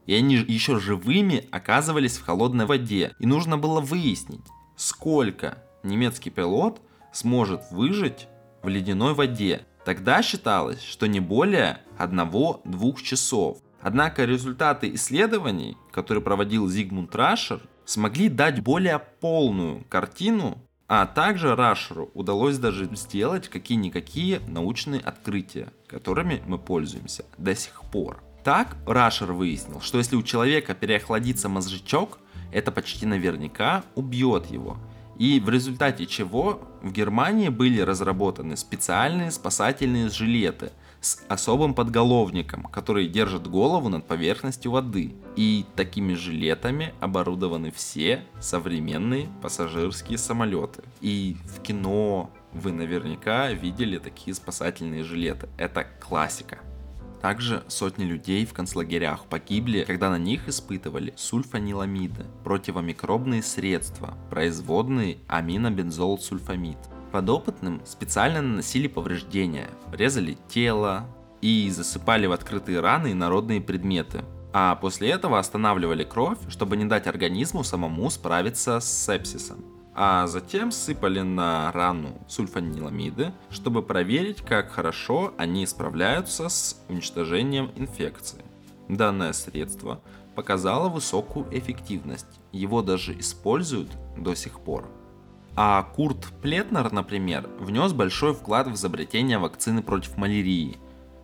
и 0.07 0.15
они 0.15 0.37
еще 0.37 0.79
живыми 0.79 1.47
оказывались 1.51 2.17
в 2.17 2.25
холодной 2.25 2.67
воде. 2.67 3.15
И 3.19 3.27
нужно 3.27 3.59
было 3.59 3.81
выяснить, 3.81 4.47
сколько 4.77 5.62
немецкий 5.83 6.31
пилот 6.31 6.81
сможет 7.12 7.62
выжить 7.71 8.29
в 8.62 8.69
ледяной 8.69 9.15
воде. 9.15 9.67
Тогда 9.85 10.23
считалось, 10.23 10.83
что 10.83 11.07
не 11.07 11.21
более 11.21 11.81
1-2 11.99 13.03
часов. 13.03 13.59
Однако 13.81 14.25
результаты 14.25 14.93
исследований, 14.95 15.77
которые 15.93 16.23
проводил 16.23 16.69
Зигмунд 16.69 17.15
Рашер, 17.15 17.61
смогли 17.87 18.29
дать 18.29 18.61
более 18.61 18.99
полную 18.99 19.85
картину, 19.85 20.59
а 20.88 21.07
также 21.07 21.57
Рашеру 21.57 22.11
удалось 22.14 22.59
даже 22.59 22.88
сделать 22.94 23.49
какие-никакие 23.49 24.40
научные 24.46 25.01
открытия, 25.01 25.72
которыми 25.87 26.42
мы 26.46 26.59
пользуемся 26.59 27.25
до 27.38 27.57
сих 27.57 27.81
пор. 27.90 28.22
Так, 28.44 28.77
Рашер 28.87 29.33
выяснил, 29.33 29.81
что 29.81 29.99
если 29.99 30.14
у 30.14 30.22
человека 30.22 30.75
переохладится 30.75 31.49
мозжечок, 31.49 32.18
это 32.53 32.70
почти 32.70 33.07
наверняка 33.07 33.83
убьет 33.96 34.46
его. 34.46 34.77
И 35.18 35.40
в 35.40 35.49
результате 35.49 36.07
чего 36.07 36.61
в 36.83 36.92
Германии 36.92 37.49
были 37.49 37.81
разработаны 37.81 38.57
специальные 38.57 39.31
спасательные 39.31 40.11
жилеты 40.11 40.70
с 41.00 41.22
особым 41.28 41.74
подголовником, 41.74 42.64
которые 42.64 43.09
держат 43.09 43.46
голову 43.46 43.88
над 43.88 44.06
поверхностью 44.06 44.72
воды. 44.72 45.14
И 45.37 45.64
такими 45.76 46.14
жилетами 46.14 46.94
оборудованы 47.00 47.70
все 47.70 48.24
современные 48.40 49.28
пассажирские 49.42 50.18
самолеты. 50.18 50.82
И 51.00 51.37
в 51.44 51.62
кино 51.62 52.30
вы 52.52 52.72
наверняка 52.72 53.50
видели 53.52 53.98
такие 53.98 54.35
спасательные 54.35 55.04
жилеты. 55.04 55.48
Это 55.59 55.87
классика. 56.00 56.59
Также 57.20 57.64
сотни 57.68 58.04
людей 58.04 58.46
в 58.46 58.52
концлагерях 58.52 59.24
погибли, 59.24 59.85
когда 59.85 60.11
на 60.11 60.18
них 60.18 60.48
испытывали 60.48 61.12
сульфаниламиды, 61.16 62.24
противомикробные 62.44 63.42
средства, 63.42 64.16
производные 64.30 65.18
аминобензол-сульфамид. 65.26 66.78
Подопытным 67.12 67.81
специально 67.85 68.42
наносили 68.42 68.88
повреждения, 68.88 69.69
резали 69.92 70.37
тело, 70.49 71.07
и 71.40 71.71
засыпали 71.71 72.27
в 72.27 72.33
открытые 72.33 72.81
раны 72.81 73.14
народные 73.14 73.61
предметы. 73.61 74.25
А 74.53 74.75
после 74.77 75.11
этого 75.11 75.38
останавливали 75.38 76.03
кровь, 76.03 76.38
чтобы 76.49 76.77
не 76.77 76.87
дать 76.87 77.07
организму 77.07 77.62
самому 77.62 78.09
справиться 78.11 78.81
с 78.81 79.05
сепсисом. 79.05 79.64
А 79.95 80.27
затем 80.27 80.73
сыпали 80.73 81.21
на 81.21 81.73
рану 81.73 82.21
сульфаниламиды, 82.29 83.33
чтобы 83.51 83.83
проверить, 83.83 84.42
как 84.42 84.71
хорошо 84.71 85.35
они 85.38 85.66
справляются 85.66 86.49
с 86.49 86.83
уничтожением 86.88 87.71
инфекции. 87.77 88.45
Данное 88.88 89.33
средство 89.33 90.03
показало 90.35 90.88
высокую 90.88 91.47
эффективность, 91.51 92.40
его 92.53 92.83
даже 92.83 93.19
используют 93.19 93.90
до 94.19 94.35
сих 94.35 94.61
пор. 94.61 94.90
А 95.59 95.83
Курт 95.83 96.27
Плетнер, 96.42 96.92
например, 96.92 97.49
внес 97.59 97.95
большой 97.95 98.35
вклад 98.35 98.66
в 98.69 98.75
изобретение 98.75 99.38
вакцины 99.38 99.83
против 99.83 100.19
малярии, 100.19 100.77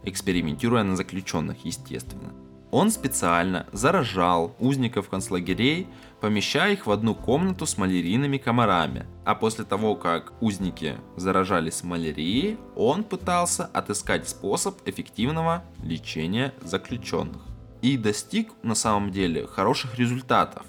экспериментируя 0.04 0.82
на 0.84 0.96
заключенных, 0.96 1.66
естественно. 1.66 2.32
Он 2.70 2.90
специально 2.90 3.66
заражал 3.72 4.56
узников 4.58 5.10
концлагерей, 5.10 5.86
помещая 6.22 6.72
их 6.72 6.86
в 6.86 6.90
одну 6.90 7.14
комнату 7.14 7.66
с 7.66 7.76
малярийными 7.76 8.38
комарами. 8.38 9.04
А 9.26 9.34
после 9.34 9.66
того, 9.66 9.94
как 9.94 10.32
узники 10.40 10.96
заражались 11.16 11.84
малярией, 11.84 12.56
он 12.74 13.04
пытался 13.04 13.66
отыскать 13.66 14.26
способ 14.26 14.78
эффективного 14.88 15.64
лечения 15.82 16.54
заключенных. 16.62 17.42
И 17.82 17.98
достиг 17.98 18.50
на 18.62 18.74
самом 18.74 19.10
деле 19.10 19.46
хороших 19.46 19.98
результатов. 19.98 20.64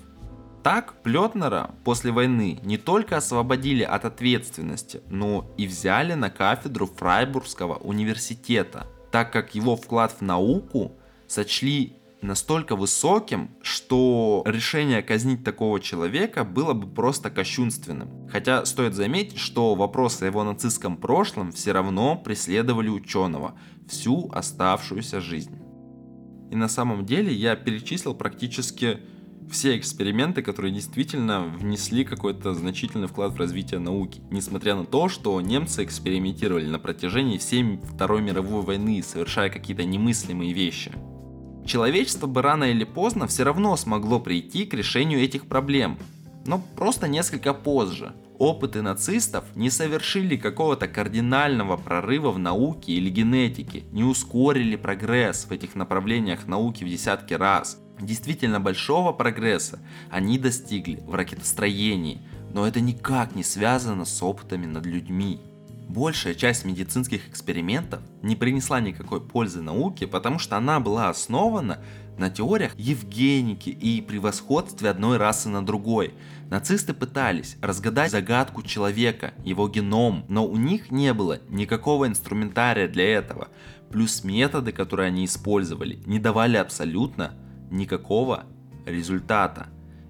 Так, 0.64 1.02
Плетнера 1.04 1.72
после 1.84 2.12
войны 2.12 2.58
не 2.64 2.78
только 2.78 3.18
освободили 3.18 3.84
от 3.84 4.06
ответственности, 4.06 5.02
но 5.10 5.54
и 5.58 5.68
взяли 5.68 6.14
на 6.14 6.30
кафедру 6.30 6.88
Фрайбургского 6.88 7.76
университета, 7.76 8.88
так 9.12 9.34
как 9.34 9.56
его 9.56 9.76
вклад 9.76 10.16
в 10.18 10.22
науку 10.22 10.94
сочли 11.28 11.98
настолько 12.22 12.78
высоким, 12.78 13.52
что 13.62 14.42
решение 14.46 15.04
казнить 15.04 15.44
такого 15.44 15.82
человека 15.82 16.46
было 16.46 16.74
бы 16.74 16.88
просто 16.88 17.30
кощунственным. 17.30 18.30
Хотя 18.30 18.66
стоит 18.66 18.94
заметить, 18.94 19.40
что 19.40 19.76
вопросы 19.76 20.24
о 20.24 20.28
его 20.28 20.46
нацистском 20.46 20.96
прошлом 20.96 21.52
все 21.52 21.74
равно 21.74 22.16
преследовали 22.16 22.88
ученого 22.88 23.56
всю 23.90 24.32
оставшуюся 24.32 25.20
жизнь. 25.20 25.60
И 26.52 26.56
на 26.56 26.70
самом 26.70 27.06
деле 27.06 27.34
я 27.34 27.58
перечислил 27.58 28.14
практически 28.14 29.02
все 29.52 29.78
эксперименты, 29.78 30.42
которые 30.42 30.74
действительно 30.74 31.44
внесли 31.44 32.04
какой-то 32.04 32.54
значительный 32.54 33.08
вклад 33.08 33.34
в 33.34 33.38
развитие 33.38 33.80
науки, 33.80 34.22
несмотря 34.32 34.76
на 34.76 34.86
то, 34.86 35.10
что 35.10 35.40
немцы 35.42 35.84
экспериментировали 35.84 36.68
на 36.68 36.80
протяжении 36.80 37.38
всей 37.38 37.80
Второй 37.84 38.22
мировой 38.22 38.62
войны, 38.62 39.02
совершая 39.04 39.50
какие-то 39.50 39.84
немыслимые 39.84 40.54
вещи. 40.54 40.92
Человечество 41.66 42.28
бы 42.28 42.42
рано 42.42 42.66
или 42.66 42.84
поздно 42.84 43.28
все 43.28 43.44
равно 43.44 43.76
смогло 43.78 44.20
прийти 44.20 44.66
к 44.66 44.74
решению 44.74 45.22
этих 45.22 45.48
проблем, 45.48 45.98
но 46.46 46.62
просто 46.76 47.08
несколько 47.08 47.54
позже. 47.54 48.14
Опыты 48.38 48.82
нацистов 48.82 49.46
не 49.56 49.70
совершили 49.70 50.36
какого-то 50.36 50.88
кардинального 50.88 51.78
прорыва 51.78 52.32
в 52.32 52.40
науке 52.40 52.94
или 52.94 53.10
генетике, 53.10 53.84
не 53.92 54.04
ускорили 54.04 54.76
прогресс 54.76 55.46
в 55.46 55.52
этих 55.52 55.76
направлениях 55.76 56.48
науки 56.48 56.84
в 56.84 56.90
десятки 56.90 57.34
раз. 57.34 57.80
Действительно 58.00 58.60
большого 58.60 59.14
прогресса 59.14 59.80
они 60.10 60.38
достигли 60.38 61.00
в 61.06 61.14
ракетостроении, 61.14 62.22
но 62.54 62.68
это 62.68 62.82
никак 62.82 63.36
не 63.36 63.44
связано 63.44 64.06
с 64.06 64.22
опытами 64.22 64.66
над 64.66 64.86
людьми. 64.86 65.42
Большая 65.90 66.34
часть 66.34 66.66
медицинских 66.66 67.28
экспериментов 67.30 68.02
не 68.22 68.36
принесла 68.36 68.80
никакой 68.80 69.22
пользы 69.22 69.62
науке, 69.62 70.08
потому 70.08 70.40
что 70.40 70.58
она 70.58 70.80
была 70.80 71.10
основана 71.10 71.80
на 72.18 72.30
теориях 72.30 72.74
Евгеники 72.78 73.70
и 73.70 74.02
превосходстве 74.02 74.90
одной 74.90 75.18
расы 75.18 75.50
на 75.50 75.66
другой. 75.66 76.14
Нацисты 76.50 76.94
пытались 76.94 77.58
разгадать 77.62 78.12
загадку 78.12 78.64
человека, 78.64 79.34
его 79.44 79.68
геном, 79.68 80.26
но 80.30 80.46
у 80.48 80.56
них 80.58 80.90
не 80.90 81.14
было 81.14 81.40
никакого 81.50 82.08
инструментария 82.08 82.88
для 82.88 83.06
этого. 83.06 83.50
Плюс 83.92 84.24
методы, 84.24 84.72
которые 84.72 85.08
они 85.08 85.26
использовали, 85.26 86.00
не 86.06 86.20
давали 86.20 86.58
абсолютно 86.58 87.34
никакого 87.72 88.46
результата. 88.86 89.68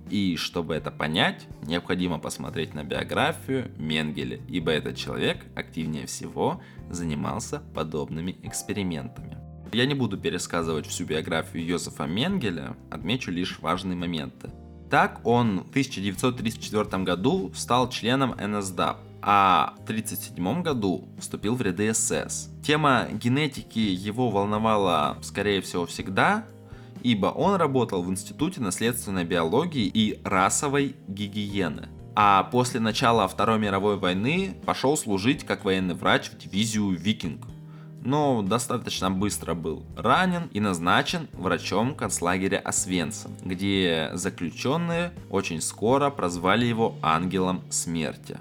И 0.09 0.35
чтобы 0.35 0.75
это 0.75 0.91
понять, 0.91 1.47
необходимо 1.63 2.19
посмотреть 2.19 2.73
на 2.73 2.83
биографию 2.83 3.71
Менгеля, 3.77 4.39
ибо 4.47 4.71
этот 4.71 4.97
человек 4.97 5.45
активнее 5.55 6.05
всего 6.05 6.61
занимался 6.89 7.61
подобными 7.73 8.37
экспериментами. 8.43 9.37
Я 9.71 9.85
не 9.85 9.95
буду 9.95 10.19
пересказывать 10.19 10.85
всю 10.85 11.05
биографию 11.05 11.65
Йозефа 11.65 12.05
Менгеля, 12.05 12.75
отмечу 12.91 13.31
лишь 13.31 13.59
важные 13.59 13.95
моменты. 13.95 14.51
Так 14.91 15.25
он 15.25 15.61
в 15.63 15.69
1934 15.69 17.03
году 17.03 17.51
стал 17.55 17.89
членом 17.89 18.35
НСДАП, 18.37 18.99
а 19.23 19.73
в 19.79 19.83
1937 19.83 20.61
году 20.61 21.07
вступил 21.17 21.55
в 21.55 21.61
ряды 21.63 21.91
СС. 21.91 22.49
Тема 22.63 23.07
генетики 23.11 23.79
его 23.79 24.29
волновала, 24.29 25.17
скорее 25.21 25.61
всего, 25.61 25.87
всегда, 25.87 26.45
ибо 27.03 27.27
он 27.27 27.55
работал 27.55 28.01
в 28.01 28.09
Институте 28.09 28.61
наследственной 28.61 29.25
биологии 29.25 29.85
и 29.85 30.19
расовой 30.23 30.95
гигиены. 31.07 31.89
А 32.15 32.43
после 32.43 32.79
начала 32.79 33.27
Второй 33.27 33.59
мировой 33.59 33.97
войны 33.97 34.55
пошел 34.65 34.95
служить 34.95 35.45
как 35.45 35.65
военный 35.65 35.95
врач 35.95 36.29
в 36.29 36.37
дивизию 36.37 36.89
«Викинг». 36.91 37.47
Но 38.05 38.41
достаточно 38.41 39.09
быстро 39.09 39.53
был 39.53 39.85
ранен 39.95 40.49
и 40.51 40.59
назначен 40.59 41.29
врачом 41.31 41.95
концлагеря 41.95 42.57
Освенцим, 42.59 43.31
где 43.43 44.11
заключенные 44.13 45.13
очень 45.29 45.61
скоро 45.61 46.09
прозвали 46.09 46.65
его 46.65 46.95
ангелом 47.01 47.61
смерти. 47.69 48.37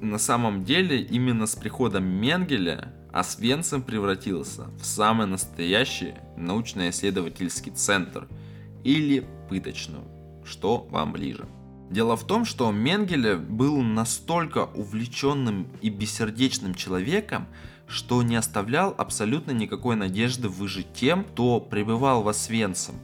На 0.00 0.18
самом 0.18 0.64
деле 0.64 1.00
именно 1.00 1.46
с 1.46 1.54
приходом 1.54 2.04
Менгеля 2.04 2.92
Освенцим 3.12 3.82
превратился 3.82 4.66
в 4.80 4.84
самый 4.86 5.26
настоящий 5.26 6.14
научно-исследовательский 6.36 7.72
центр 7.72 8.28
или 8.84 9.26
пыточную, 9.48 10.04
что 10.44 10.86
вам 10.90 11.12
ближе. 11.12 11.46
Дело 11.90 12.16
в 12.16 12.24
том, 12.24 12.44
что 12.44 12.70
Менгеле 12.70 13.34
был 13.34 13.82
настолько 13.82 14.66
увлеченным 14.76 15.66
и 15.80 15.90
бессердечным 15.90 16.76
человеком, 16.76 17.48
что 17.88 18.22
не 18.22 18.36
оставлял 18.36 18.94
абсолютно 18.96 19.50
никакой 19.50 19.96
надежды 19.96 20.48
выжить 20.48 20.92
тем, 20.94 21.24
кто 21.24 21.58
пребывал 21.58 22.22
в 22.22 22.28
Освенцим. 22.28 22.94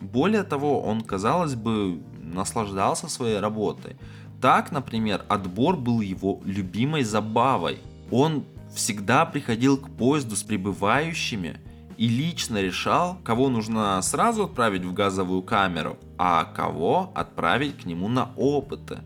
Более 0.00 0.44
того, 0.44 0.80
он, 0.80 1.02
казалось 1.02 1.54
бы, 1.54 2.00
наслаждался 2.22 3.08
своей 3.08 3.38
работой. 3.38 3.96
Так, 4.40 4.72
например, 4.72 5.22
отбор 5.28 5.76
был 5.76 6.00
его 6.00 6.40
любимой 6.46 7.02
забавой. 7.02 7.80
Он 8.10 8.44
всегда 8.74 9.26
приходил 9.26 9.76
к 9.76 9.90
поезду 9.90 10.36
с 10.36 10.42
прибывающими 10.42 11.60
и 11.96 12.08
лично 12.08 12.62
решал, 12.62 13.18
кого 13.24 13.48
нужно 13.48 14.00
сразу 14.02 14.44
отправить 14.44 14.84
в 14.84 14.92
газовую 14.92 15.42
камеру, 15.42 15.98
а 16.16 16.44
кого 16.44 17.12
отправить 17.14 17.78
к 17.78 17.84
нему 17.84 18.08
на 18.08 18.30
опыты. 18.36 19.00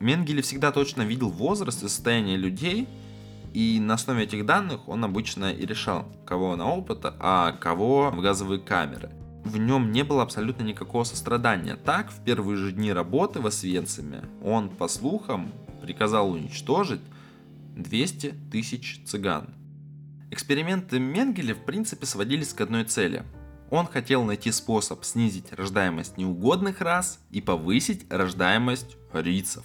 Менгеле 0.00 0.42
всегда 0.42 0.72
точно 0.72 1.02
видел 1.02 1.30
возраст 1.30 1.82
и 1.82 1.88
состояние 1.88 2.36
людей, 2.36 2.88
и 3.54 3.78
на 3.80 3.94
основе 3.94 4.24
этих 4.24 4.44
данных 4.44 4.88
он 4.88 5.04
обычно 5.04 5.52
и 5.52 5.64
решал, 5.64 6.04
кого 6.26 6.56
на 6.56 6.68
опыты, 6.68 7.12
а 7.20 7.52
кого 7.52 8.10
в 8.10 8.20
газовые 8.20 8.60
камеры. 8.60 9.10
В 9.44 9.56
нем 9.58 9.92
не 9.92 10.02
было 10.02 10.24
абсолютно 10.24 10.64
никакого 10.64 11.04
сострадания. 11.04 11.76
Так, 11.76 12.10
в 12.10 12.24
первые 12.24 12.56
же 12.56 12.72
дни 12.72 12.92
работы 12.92 13.40
в 13.40 13.46
Освенциме 13.46 14.24
он, 14.42 14.68
по 14.68 14.88
слухам, 14.88 15.52
приказал 15.80 16.32
уничтожить 16.32 17.00
200 17.76 18.34
тысяч 18.50 19.00
цыган. 19.04 19.54
Эксперименты 20.30 20.98
Менгеля 20.98 21.54
в 21.54 21.64
принципе 21.64 22.06
сводились 22.06 22.52
к 22.52 22.60
одной 22.60 22.84
цели. 22.84 23.24
Он 23.70 23.86
хотел 23.86 24.24
найти 24.24 24.50
способ 24.50 25.04
снизить 25.04 25.52
рождаемость 25.52 26.16
неугодных 26.16 26.80
рас 26.80 27.20
и 27.30 27.40
повысить 27.40 28.06
рождаемость 28.10 28.96
рицев. 29.12 29.64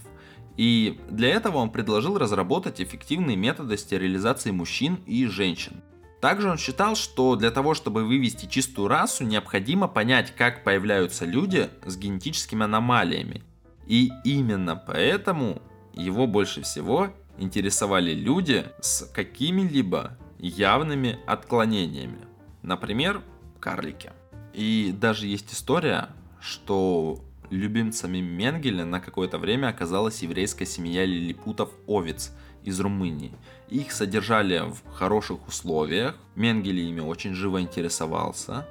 И 0.57 0.99
для 1.09 1.29
этого 1.29 1.57
он 1.57 1.71
предложил 1.71 2.17
разработать 2.17 2.81
эффективные 2.81 3.37
методы 3.37 3.77
стерилизации 3.77 4.51
мужчин 4.51 4.99
и 5.05 5.25
женщин. 5.25 5.81
Также 6.19 6.49
он 6.49 6.57
считал, 6.57 6.95
что 6.95 7.35
для 7.35 7.49
того, 7.49 7.73
чтобы 7.73 8.03
вывести 8.03 8.45
чистую 8.45 8.87
расу, 8.87 9.23
необходимо 9.23 9.87
понять, 9.87 10.35
как 10.35 10.63
появляются 10.63 11.25
люди 11.25 11.69
с 11.85 11.97
генетическими 11.97 12.63
аномалиями. 12.63 13.43
И 13.87 14.11
именно 14.23 14.75
поэтому 14.75 15.61
его 15.93 16.27
больше 16.27 16.61
всего 16.61 17.11
интересовали 17.37 18.13
люди 18.13 18.65
с 18.81 19.05
какими-либо 19.13 20.17
явными 20.39 21.19
отклонениями. 21.25 22.25
Например, 22.61 23.21
карлики. 23.59 24.11
И 24.53 24.93
даже 24.97 25.27
есть 25.27 25.53
история, 25.53 26.09
что 26.39 27.23
любимцами 27.49 28.19
Менгеля 28.19 28.85
на 28.85 28.99
какое-то 28.99 29.37
время 29.37 29.67
оказалась 29.67 30.21
еврейская 30.21 30.65
семья 30.65 31.05
лилипутов 31.05 31.71
овец, 31.87 32.31
из 32.63 32.79
Румынии. 32.79 33.33
Их 33.69 33.91
содержали 33.91 34.59
в 34.59 34.87
хороших 34.93 35.47
условиях, 35.47 36.15
Менгеле 36.35 36.87
ими 36.87 36.99
очень 36.99 37.33
живо 37.33 37.61
интересовался. 37.61 38.67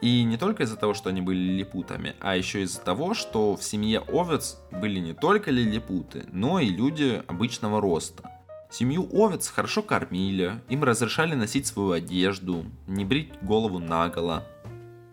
И 0.00 0.24
не 0.24 0.36
только 0.38 0.62
из-за 0.62 0.76
того, 0.76 0.94
что 0.94 1.10
они 1.10 1.20
были 1.20 1.38
лилипутами, 1.38 2.16
а 2.20 2.36
еще 2.36 2.62
из-за 2.62 2.80
того, 2.80 3.14
что 3.14 3.54
в 3.56 3.62
семье 3.62 4.00
овец 4.08 4.58
были 4.70 4.98
не 4.98 5.12
только 5.12 5.50
лилипуты, 5.50 6.24
но 6.32 6.58
и 6.58 6.68
люди 6.68 7.22
обычного 7.26 7.80
роста. 7.80 8.30
Семью 8.70 9.08
овец 9.12 9.48
хорошо 9.48 9.82
кормили, 9.82 10.62
им 10.68 10.84
разрешали 10.84 11.34
носить 11.34 11.66
свою 11.66 11.90
одежду, 11.90 12.64
не 12.86 13.04
брить 13.04 13.32
голову 13.42 13.78
наголо. 13.78 14.46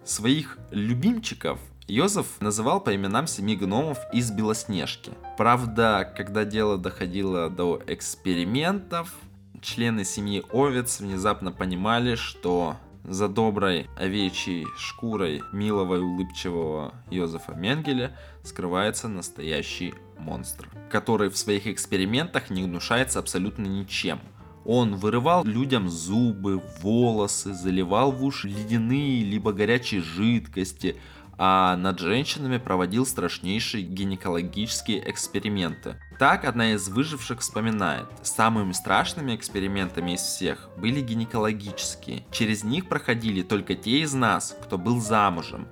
Своих 0.05 0.57
любимчиков 0.71 1.59
Йозеф 1.87 2.39
называл 2.39 2.81
по 2.81 2.93
именам 2.95 3.27
семи 3.27 3.55
гномов 3.55 3.97
из 4.13 4.29
Белоснежки. 4.31 5.11
Правда, 5.37 6.13
когда 6.15 6.45
дело 6.45 6.77
доходило 6.77 7.49
до 7.49 7.81
экспериментов, 7.87 9.13
члены 9.61 10.05
семьи 10.05 10.43
овец 10.51 10.99
внезапно 10.99 11.51
понимали, 11.51 12.15
что 12.15 12.75
за 13.07 13.29
доброй 13.29 13.87
овечьей 13.95 14.67
шкурой 14.77 15.41
милого 15.53 15.95
и 15.95 15.99
улыбчивого 15.99 16.93
Йозефа 17.09 17.53
Менгеля 17.53 18.17
скрывается 18.43 19.07
настоящий 19.07 19.93
монстр, 20.19 20.69
который 20.91 21.29
в 21.29 21.37
своих 21.37 21.67
экспериментах 21.67 22.49
не 22.49 22.63
гнушается 22.63 23.19
абсолютно 23.19 23.65
ничем. 23.65 24.19
Он 24.65 24.95
вырывал 24.95 25.45
людям 25.45 25.87
зубы, 25.87 26.61
волосы, 26.81 27.53
заливал 27.53 28.11
в 28.11 28.21
уши 28.21 28.49
ледяные 28.49 29.23
либо 29.23 29.53
горячие 29.53 30.01
жидкости, 30.01 30.97
а 31.37 31.75
над 31.77 31.99
женщинами 31.99 32.57
проводил 32.57 33.05
страшнейшие 33.05 33.83
гинекологические 33.83 35.09
эксперименты. 35.09 35.97
Так 36.19 36.45
одна 36.45 36.73
из 36.73 36.89
выживших 36.89 37.41
вспоминает, 37.41 38.07
самыми 38.23 38.71
страшными 38.71 39.35
экспериментами 39.35 40.15
из 40.15 40.21
всех 40.21 40.69
были 40.77 41.01
гинекологические. 41.01 42.25
Через 42.31 42.63
них 42.63 42.87
проходили 42.87 43.43
только 43.43 43.75
те 43.75 43.99
из 43.99 44.13
нас, 44.13 44.57
кто 44.63 44.77
был 44.77 44.99
замужем. 44.99 45.67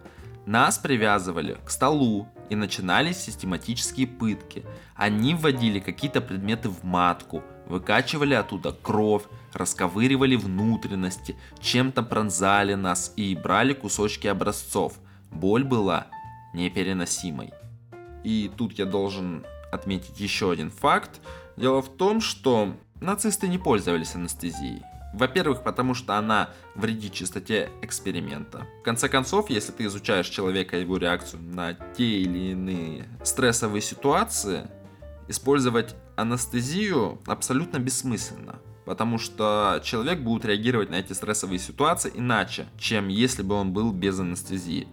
Нас 0.45 0.78
привязывали 0.78 1.58
к 1.65 1.71
столу, 1.71 2.28
и 2.49 2.56
начинались 2.56 3.17
систематические 3.17 4.08
пытки. 4.08 4.63
Они 4.95 5.34
вводили 5.34 5.80
какие-то 5.80 6.21
предметы 6.21 6.69
в 6.69 6.84
матку, 6.84 7.43
выкачивали 7.65 8.34
оттуда 8.34 8.71
кровь, 8.71 9.23
расковыривали 9.54 10.36
внутренности, 10.36 11.36
чем-то 11.60 12.04
пронзали 12.04 12.75
нас 12.75 13.13
и 13.15 13.36
брали 13.36 13.73
кусочки 13.73 14.28
образцов– 14.28 14.93
боль 15.36 15.63
была 15.63 16.08
непереносимой. 16.54 17.54
И 18.24 18.50
тут 18.56 18.74
я 18.74 18.86
должен 18.86 19.45
отметить 19.71 20.19
еще 20.19 20.52
один 20.52 20.71
факт. 20.71 21.21
Дело 21.58 21.82
в 21.82 21.89
том, 21.89 22.21
что 22.21 22.76
нацисты 23.02 23.48
не 23.48 23.58
пользовались 23.58 24.15
анестезией. 24.15 24.82
Во-первых, 25.13 25.63
потому 25.63 25.93
что 25.93 26.15
она 26.15 26.50
вредит 26.76 27.13
чистоте 27.13 27.69
эксперимента. 27.82 28.67
В 28.82 28.84
конце 28.84 29.08
концов, 29.08 29.50
если 29.50 29.71
ты 29.71 29.86
изучаешь 29.86 30.28
человека 30.28 30.78
и 30.78 30.82
его 30.82 30.98
реакцию 30.98 31.41
на 31.41 31.74
те 31.74 32.19
или 32.19 32.52
иные 32.52 33.06
стрессовые 33.24 33.82
ситуации, 33.82 34.67
использовать 35.28 35.95
анестезию 36.17 37.19
абсолютно 37.26 37.78
бессмысленно. 37.78 38.60
Потому 38.86 39.17
что 39.17 39.82
человек 39.84 40.19
будет 40.19 40.45
реагировать 40.45 40.89
на 40.89 40.95
эти 40.95 41.13
стрессовые 41.13 41.60
ситуации 41.60 42.12
иначе, 42.13 42.67
чем 42.78 43.08
если 43.08 43.41
бы 43.41 43.56
он 43.56 43.71
был 43.71 43.91
без 43.91 44.19
анестезии. 44.19 44.88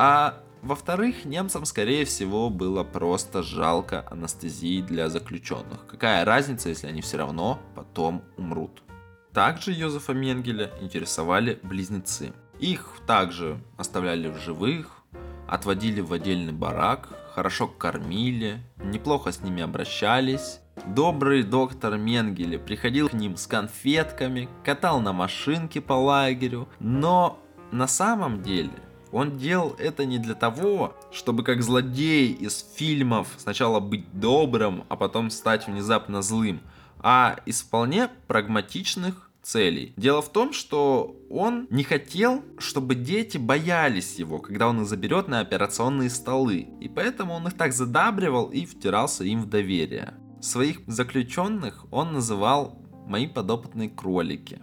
А 0.00 0.38
во-вторых, 0.62 1.24
немцам, 1.24 1.64
скорее 1.64 2.04
всего, 2.04 2.50
было 2.50 2.84
просто 2.84 3.42
жалко 3.42 4.06
анестезии 4.08 4.80
для 4.80 5.08
заключенных. 5.08 5.88
Какая 5.88 6.24
разница, 6.24 6.68
если 6.68 6.86
они 6.86 7.00
все 7.00 7.16
равно 7.16 7.58
потом 7.74 8.22
умрут? 8.36 8.84
Также 9.32 9.72
Йозефа 9.72 10.12
Менгеля 10.12 10.70
интересовали 10.80 11.58
близнецы. 11.64 12.32
Их 12.60 12.92
также 13.08 13.60
оставляли 13.76 14.28
в 14.28 14.38
живых, 14.38 15.02
отводили 15.48 16.00
в 16.00 16.12
отдельный 16.12 16.52
барак, 16.52 17.08
хорошо 17.34 17.66
кормили, 17.66 18.62
неплохо 18.76 19.32
с 19.32 19.42
ними 19.42 19.64
обращались. 19.64 20.60
Добрый 20.86 21.42
доктор 21.42 21.96
Менгеле 21.96 22.60
приходил 22.60 23.08
к 23.08 23.14
ним 23.14 23.36
с 23.36 23.48
конфетками, 23.48 24.48
катал 24.64 25.00
на 25.00 25.12
машинке 25.12 25.80
по 25.80 25.94
лагерю, 25.94 26.68
но 26.78 27.40
на 27.72 27.88
самом 27.88 28.44
деле 28.44 28.70
он 29.12 29.38
делал 29.38 29.74
это 29.78 30.04
не 30.04 30.18
для 30.18 30.34
того, 30.34 30.94
чтобы 31.10 31.42
как 31.42 31.62
злодей 31.62 32.32
из 32.32 32.64
фильмов 32.76 33.28
сначала 33.38 33.80
быть 33.80 34.04
добрым, 34.12 34.84
а 34.88 34.96
потом 34.96 35.30
стать 35.30 35.66
внезапно 35.66 36.22
злым, 36.22 36.60
а 36.98 37.36
из 37.46 37.62
вполне 37.62 38.08
прагматичных 38.26 39.28
целей. 39.42 39.94
Дело 39.96 40.20
в 40.20 40.30
том, 40.30 40.52
что 40.52 41.16
он 41.30 41.66
не 41.70 41.82
хотел, 41.82 42.44
чтобы 42.58 42.94
дети 42.94 43.38
боялись 43.38 44.16
его, 44.16 44.38
когда 44.38 44.68
он 44.68 44.82
их 44.82 44.88
заберет 44.88 45.28
на 45.28 45.40
операционные 45.40 46.10
столы. 46.10 46.68
И 46.80 46.88
поэтому 46.88 47.34
он 47.34 47.46
их 47.46 47.54
так 47.54 47.72
задабривал 47.72 48.50
и 48.50 48.66
втирался 48.66 49.24
им 49.24 49.42
в 49.42 49.48
доверие. 49.48 50.14
Своих 50.40 50.80
заключенных 50.86 51.86
он 51.90 52.12
называл 52.12 52.78
«мои 53.06 53.26
подопытные 53.26 53.88
кролики». 53.88 54.60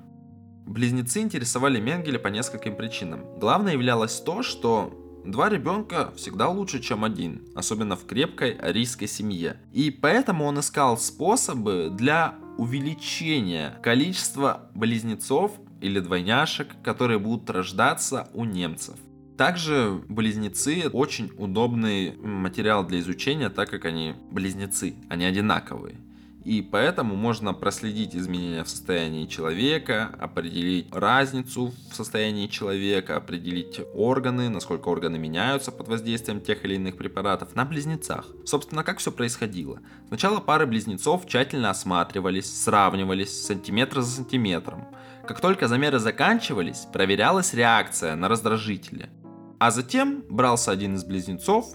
Близнецы 0.65 1.21
интересовали 1.21 1.80
Менгеля 1.80 2.17
по 2.17 2.30
нескольким 2.30 2.75
причинам. 2.75 3.23
Главное 3.39 3.73
являлось 3.73 4.19
то, 4.19 4.41
что 4.41 5.21
два 5.23 5.49
ребенка 5.49 6.12
всегда 6.15 6.49
лучше, 6.49 6.82
чем 6.82 7.04
один, 7.04 7.43
особенно 7.56 7.95
в 7.95 8.06
крепкой 8.06 8.54
арийской 8.54 9.08
семье. 9.08 9.58
И 9.73 9.91
поэтому 9.91 10.45
он 10.45 10.60
искал 10.60 10.97
способы 10.97 11.89
для 11.91 12.36
увеличения 12.58 13.78
количества 13.84 14.69
близнецов 14.73 15.51
или 15.82 15.99
двойняшек, 15.99 16.69
которые 16.84 17.19
будут 17.19 17.49
рождаться 17.49 18.28
у 18.34 18.45
немцев. 18.45 18.95
Также 19.38 20.01
близнецы 20.08 20.89
очень 20.91 21.30
удобный 21.38 22.15
материал 22.17 22.86
для 22.88 22.99
изучения, 23.01 23.49
так 23.49 23.69
как 23.69 23.86
они 23.86 24.15
близнецы, 24.32 24.95
они 25.10 25.25
одинаковые. 25.25 25.97
И 26.45 26.62
поэтому 26.62 27.15
можно 27.15 27.55
проследить 27.55 28.15
изменения 28.15 28.63
в 28.63 28.69
состоянии 28.69 29.25
человека, 29.25 30.12
определить 30.19 30.93
разницу 30.93 31.73
в 31.89 31.95
состоянии 31.95 32.45
человека, 32.45 33.17
определить 33.17 33.81
органы, 33.95 34.49
насколько 34.49 34.89
органы 34.89 35.17
меняются 35.17 35.71
под 35.71 35.88
воздействием 35.88 36.39
тех 36.39 36.63
или 36.63 36.75
иных 36.75 36.97
препаратов 36.97 37.55
на 37.55 37.65
близнецах. 37.65 38.27
Собственно, 38.45 38.84
как 38.84 38.99
все 38.99 39.12
происходило? 39.12 39.79
Сначала 40.08 40.39
пары 40.39 40.67
близнецов 40.67 41.25
тщательно 41.25 41.71
осматривались, 41.71 42.63
сравнивались 42.63 43.43
сантиметр 43.43 44.01
за 44.01 44.17
сантиметром. 44.17 44.86
Как 45.27 45.41
только 45.41 45.67
замеры 45.67 45.97
заканчивались, 45.97 46.86
проверялась 46.93 47.55
реакция 47.55 48.15
на 48.15 48.29
раздражители. 48.29 49.10
А 49.58 49.71
затем 49.71 50.23
брался 50.29 50.69
один 50.69 50.93
из 50.93 51.03
близнецов, 51.05 51.65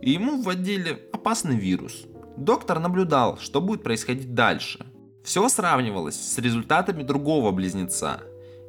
и 0.00 0.12
ему 0.12 0.40
вводили 0.40 1.08
опасный 1.12 1.56
вирус– 1.56 2.04
Доктор 2.36 2.78
наблюдал, 2.78 3.38
что 3.38 3.60
будет 3.60 3.82
происходить 3.82 4.34
дальше. 4.34 4.86
Все 5.22 5.48
сравнивалось 5.48 6.16
с 6.16 6.38
результатами 6.38 7.02
другого 7.02 7.52
близнеца. 7.52 8.22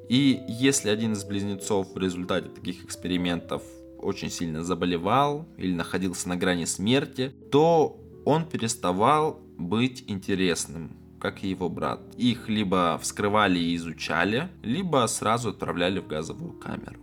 И 0.10 0.42
если 0.48 0.90
один 0.90 1.14
из 1.14 1.24
близнецов 1.24 1.94
в 1.94 1.98
результате 1.98 2.50
таких 2.50 2.84
экспериментов 2.84 3.64
очень 3.98 4.30
сильно 4.30 4.64
заболевал 4.64 5.48
или 5.58 5.74
находился 5.74 6.28
на 6.28 6.36
грани 6.36 6.66
смерти, 6.66 7.34
то 7.52 7.98
он 8.26 8.46
переставал 8.46 9.40
быть 9.58 10.04
интересным, 10.08 10.98
как 11.20 11.44
и 11.44 11.50
его 11.50 11.70
брат. 11.70 12.02
Их 12.18 12.50
либо 12.50 13.00
вскрывали 13.02 13.60
и 13.60 13.76
изучали, 13.78 14.50
либо 14.62 15.08
сразу 15.08 15.50
отправляли 15.50 16.00
в 16.00 16.08
газовую 16.08 16.54
камеру. 16.54 17.00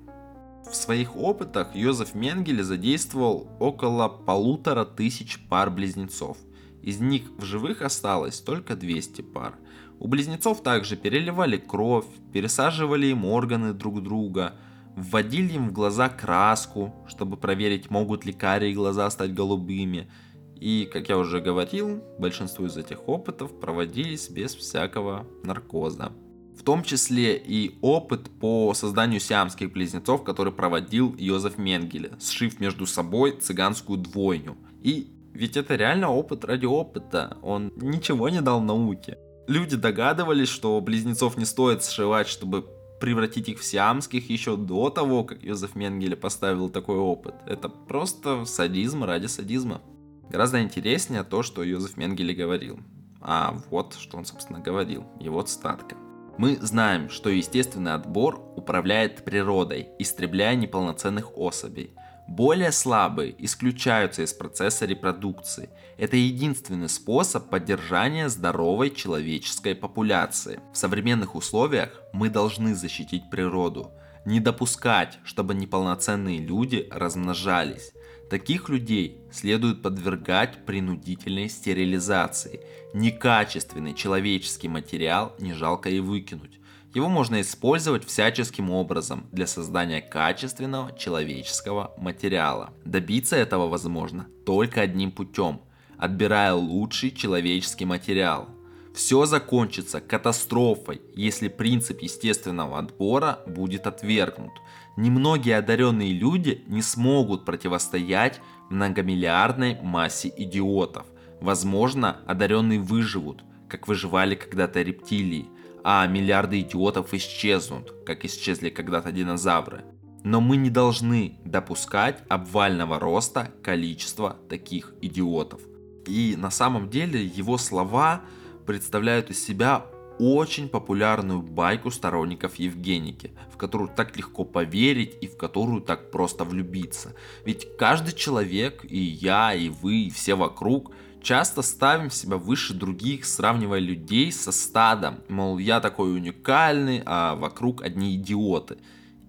В 0.70 0.76
своих 0.76 1.16
опытах 1.16 1.74
Йозеф 1.74 2.14
Менгеле 2.14 2.62
задействовал 2.62 3.48
около 3.58 4.08
полутора 4.08 4.84
тысяч 4.84 5.40
пар 5.48 5.70
близнецов– 5.70 6.36
из 6.82 7.00
них 7.00 7.22
в 7.36 7.44
живых 7.44 7.82
осталось 7.82 8.40
только 8.40 8.76
200 8.76 9.22
пар. 9.22 9.54
У 9.98 10.08
близнецов 10.08 10.62
также 10.62 10.96
переливали 10.96 11.58
кровь, 11.58 12.06
пересаживали 12.32 13.08
им 13.08 13.26
органы 13.26 13.74
друг 13.74 14.02
друга, 14.02 14.54
вводили 14.96 15.54
им 15.54 15.68
в 15.68 15.72
глаза 15.72 16.08
краску, 16.08 16.94
чтобы 17.06 17.36
проверить, 17.36 17.90
могут 17.90 18.24
ли 18.24 18.32
карие 18.32 18.74
глаза 18.74 19.10
стать 19.10 19.34
голубыми. 19.34 20.10
И, 20.56 20.88
как 20.90 21.08
я 21.08 21.18
уже 21.18 21.40
говорил, 21.40 22.02
большинство 22.18 22.66
из 22.66 22.76
этих 22.76 23.08
опытов 23.08 23.58
проводились 23.60 24.28
без 24.28 24.54
всякого 24.54 25.26
наркоза. 25.42 26.12
В 26.58 26.62
том 26.62 26.82
числе 26.82 27.38
и 27.38 27.78
опыт 27.80 28.28
по 28.38 28.74
созданию 28.74 29.20
сиамских 29.20 29.72
близнецов, 29.72 30.24
который 30.24 30.52
проводил 30.52 31.14
Йозеф 31.16 31.56
Менгеле, 31.56 32.12
сшив 32.20 32.60
между 32.60 32.86
собой 32.86 33.32
цыганскую 33.40 33.98
двойню. 33.98 34.58
И 34.82 35.10
ведь 35.34 35.56
это 35.56 35.76
реально 35.76 36.10
опыт 36.10 36.44
ради 36.44 36.66
опыта. 36.66 37.36
Он 37.42 37.72
ничего 37.76 38.28
не 38.28 38.40
дал 38.40 38.60
науке. 38.60 39.18
Люди 39.46 39.76
догадывались, 39.76 40.48
что 40.48 40.80
близнецов 40.80 41.36
не 41.36 41.44
стоит 41.44 41.82
сшивать, 41.84 42.28
чтобы 42.28 42.66
превратить 43.00 43.48
их 43.48 43.58
в 43.58 43.64
сиамских 43.64 44.28
еще 44.30 44.56
до 44.56 44.90
того, 44.90 45.24
как 45.24 45.42
Йозеф 45.42 45.74
Менгеле 45.74 46.16
поставил 46.16 46.68
такой 46.68 46.98
опыт. 46.98 47.34
Это 47.46 47.68
просто 47.68 48.44
садизм 48.44 49.04
ради 49.04 49.26
садизма. 49.26 49.80
Гораздо 50.28 50.62
интереснее 50.62 51.24
то, 51.24 51.42
что 51.42 51.64
Йозеф 51.64 51.96
Менгеле 51.96 52.34
говорил. 52.34 52.78
А 53.20 53.56
вот 53.70 53.94
что 53.94 54.18
он, 54.18 54.24
собственно, 54.24 54.60
говорил. 54.60 55.04
Его 55.18 55.42
цитатка. 55.42 55.96
Мы 56.38 56.56
знаем, 56.56 57.10
что 57.10 57.28
естественный 57.28 57.94
отбор 57.94 58.40
управляет 58.56 59.24
природой, 59.24 59.88
истребляя 59.98 60.54
неполноценных 60.54 61.36
особей. 61.36 61.94
Более 62.30 62.70
слабые 62.70 63.34
исключаются 63.44 64.22
из 64.22 64.32
процесса 64.32 64.86
репродукции. 64.86 65.68
Это 65.98 66.16
единственный 66.16 66.88
способ 66.88 67.50
поддержания 67.50 68.28
здоровой 68.28 68.90
человеческой 68.90 69.74
популяции. 69.74 70.60
В 70.72 70.76
современных 70.76 71.34
условиях 71.34 71.90
мы 72.12 72.30
должны 72.30 72.76
защитить 72.76 73.28
природу, 73.32 73.90
не 74.24 74.38
допускать, 74.38 75.18
чтобы 75.24 75.54
неполноценные 75.54 76.38
люди 76.38 76.86
размножались. 76.92 77.90
Таких 78.30 78.68
людей 78.68 79.18
следует 79.32 79.82
подвергать 79.82 80.64
принудительной 80.64 81.48
стерилизации. 81.48 82.60
Некачественный 82.94 83.92
человеческий 83.92 84.68
материал 84.68 85.34
не 85.40 85.52
жалко 85.52 85.90
и 85.90 85.98
выкинуть. 85.98 86.59
Его 86.92 87.08
можно 87.08 87.40
использовать 87.40 88.04
всяческим 88.04 88.70
образом 88.70 89.26
для 89.30 89.46
создания 89.46 90.00
качественного 90.00 90.96
человеческого 90.98 91.94
материала. 91.96 92.70
Добиться 92.84 93.36
этого 93.36 93.68
возможно 93.68 94.26
только 94.44 94.80
одним 94.80 95.12
путем, 95.12 95.60
отбирая 95.96 96.52
лучший 96.52 97.12
человеческий 97.12 97.84
материал. 97.84 98.48
Все 98.92 99.24
закончится 99.24 100.00
катастрофой, 100.00 101.00
если 101.14 101.46
принцип 101.46 102.02
естественного 102.02 102.80
отбора 102.80 103.38
будет 103.46 103.86
отвергнут. 103.86 104.52
Немногие 104.96 105.58
одаренные 105.58 106.12
люди 106.12 106.64
не 106.66 106.82
смогут 106.82 107.44
противостоять 107.44 108.40
многомиллиардной 108.68 109.78
массе 109.80 110.32
идиотов. 110.36 111.06
Возможно, 111.40 112.16
одаренные 112.26 112.80
выживут, 112.80 113.44
как 113.68 113.86
выживали 113.86 114.34
когда-то 114.34 114.82
рептилии– 114.82 115.46
а 115.84 116.06
миллиарды 116.06 116.60
идиотов 116.60 117.14
исчезнут, 117.14 117.94
как 118.04 118.24
исчезли 118.24 118.70
когда-то 118.70 119.12
динозавры. 119.12 119.84
Но 120.22 120.40
мы 120.40 120.56
не 120.56 120.70
должны 120.70 121.38
допускать 121.44 122.22
обвального 122.28 122.98
роста 122.98 123.52
количества 123.62 124.36
таких 124.48 124.94
идиотов. 125.00 125.60
И 126.06 126.34
на 126.36 126.50
самом 126.50 126.90
деле 126.90 127.24
его 127.24 127.56
слова 127.56 128.22
представляют 128.66 129.30
из 129.30 129.44
себя 129.44 129.86
очень 130.18 130.68
популярную 130.68 131.40
байку 131.40 131.90
сторонников 131.90 132.56
Евгеники, 132.56 133.32
в 133.50 133.56
которую 133.56 133.88
так 133.88 134.16
легко 134.18 134.44
поверить 134.44 135.16
и 135.22 135.26
в 135.26 135.38
которую 135.38 135.80
так 135.80 136.10
просто 136.10 136.44
влюбиться. 136.44 137.14
Ведь 137.46 137.76
каждый 137.78 138.12
человек, 138.12 138.84
и 138.84 138.98
я, 138.98 139.54
и 139.54 139.70
вы, 139.70 140.02
и 140.02 140.10
все 140.10 140.34
вокруг– 140.34 140.92
часто 141.22 141.62
ставим 141.62 142.10
себя 142.10 142.36
выше 142.36 142.74
других, 142.74 143.24
сравнивая 143.24 143.80
людей 143.80 144.32
со 144.32 144.52
стадом. 144.52 145.20
Мол, 145.28 145.58
я 145.58 145.80
такой 145.80 146.14
уникальный, 146.14 147.02
а 147.04 147.34
вокруг 147.34 147.82
одни 147.82 148.16
идиоты. 148.16 148.78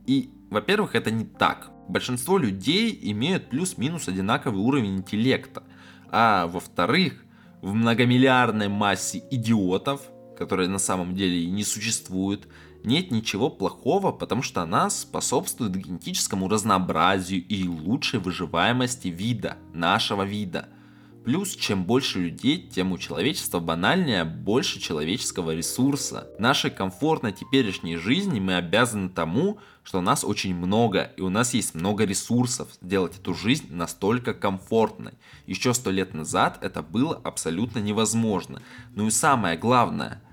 И, 0.08 0.32
во-первых, 0.50 0.96
это 0.96 1.12
не 1.12 1.26
так. 1.26 1.72
Большинство 1.88 2.38
людей 2.38 2.98
имеют 3.02 3.50
плюс-минус 3.50 4.08
одинаковый 4.08 4.62
уровень 4.62 4.98
интеллекта. 4.98 5.64
А 6.10 6.48
во-вторых, 6.48 7.24
в 7.62 7.74
многомиллиардной 7.74 8.68
массе 8.68 9.24
идиотов, 9.30 10.02
которые 10.38 10.70
на 10.70 10.80
самом 10.80 11.16
деле 11.16 11.44
и 11.44 11.52
не 11.52 11.64
существуют, 11.64 12.48
нет 12.84 13.12
ничего 13.12 13.50
плохого, 13.50 14.12
потому 14.12 14.42
что 14.42 14.62
она 14.62 14.90
способствует 14.90 15.76
генетическому 15.76 16.48
разнообразию 16.48 17.46
и 17.46 17.68
лучшей 17.68 18.20
выживаемости 18.20 19.10
вида, 19.10 19.58
нашего 19.74 20.24
вида– 20.24 20.70
Плюс, 21.24 21.56
чем 21.56 21.84
больше 21.84 22.20
людей, 22.20 22.68
тем 22.74 22.92
у 22.92 22.98
человечества 22.98 23.60
банальнее 23.60 24.24
больше 24.24 24.80
человеческого 24.80 25.54
ресурса. 25.54 26.28
Нашей 26.40 26.72
комфортной 26.72 27.32
теперешней 27.32 27.98
жизни 27.98 28.40
мы 28.40 28.56
обязаны 28.56 29.08
тому, 29.10 29.60
что 29.84 30.02
нас 30.02 30.24
очень 30.24 30.56
много, 30.56 31.12
и 31.18 31.22
у 31.22 31.30
нас 31.30 31.54
есть 31.54 31.76
много 31.76 32.06
ресурсов 32.06 32.70
сделать 32.82 33.20
эту 33.20 33.36
жизнь 33.36 33.68
настолько 33.70 34.34
комфортной. 34.34 35.14
Еще 35.46 35.76
сто 35.76 35.92
лет 35.92 36.16
назад 36.16 36.58
это 36.62 36.82
было 36.82 37.16
абсолютно 37.24 37.78
невозможно. 37.78 38.64
Ну 38.96 39.06
и 39.06 39.12
самое 39.12 39.58
главное, 39.58 40.24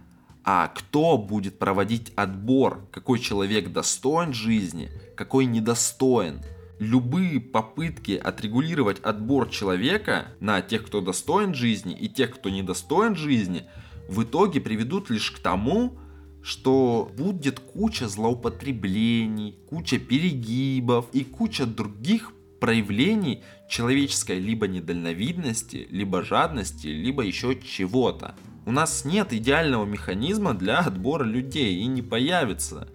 а 0.43 0.69
кто 0.69 1.19
будет 1.19 1.59
проводить 1.59 2.13
отбор, 2.17 2.89
какой 2.91 3.19
человек 3.19 3.73
достоин 3.73 4.33
жизни, 4.33 4.91
какой 5.17 5.45
недостоин– 5.45 6.41
любые 6.79 7.41
попытки 7.41 8.13
отрегулировать 8.13 9.01
отбор 9.01 9.49
человека 9.49 10.29
на 10.41 10.61
тех, 10.63 10.87
кто 10.87 11.01
достоин 11.01 11.55
жизни 11.55 11.97
и 11.99 12.09
тех, 12.09 12.35
кто 12.35 12.49
не 12.49 12.63
достоин 12.63 13.17
жизни, 13.17 13.65
в 14.09 14.23
итоге 14.23 14.61
приведут 14.61 15.11
лишь 15.11 15.31
к 15.31 15.39
тому, 15.39 15.99
что 16.43 17.11
будет 17.17 17.61
куча 17.61 18.09
злоупотреблений, 18.09 19.59
куча 19.69 19.99
перегибов 19.99 21.07
и 21.13 21.25
куча 21.25 21.67
других 21.67 22.33
проявлений 22.61 23.43
человеческой 23.69 24.39
либо 24.39 24.67
недальновидности, 24.67 25.87
либо 25.91 26.23
жадности, 26.23 26.87
либо 26.87 27.23
еще 27.23 27.61
чего-то. 27.61 28.35
У 28.67 28.73
нас 28.73 29.05
нет 29.05 29.33
идеального 29.33 29.85
механизма 29.85 30.55
для 30.55 30.79
отбора 30.81 31.25
людей 31.25 31.77
и 31.77 31.87
не 31.87 32.03
появится 32.03 32.89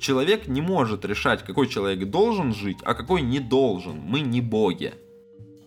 человек 0.00 0.48
не 0.48 0.60
может 0.60 1.04
решать, 1.04 1.44
какой 1.44 1.68
человек 1.68 2.08
должен 2.10 2.54
жить, 2.54 2.78
а 2.82 2.94
какой 2.94 3.22
не 3.22 3.38
должен. 3.38 3.98
Мы 3.98 4.20
не 4.20 4.40
боги. 4.40 4.94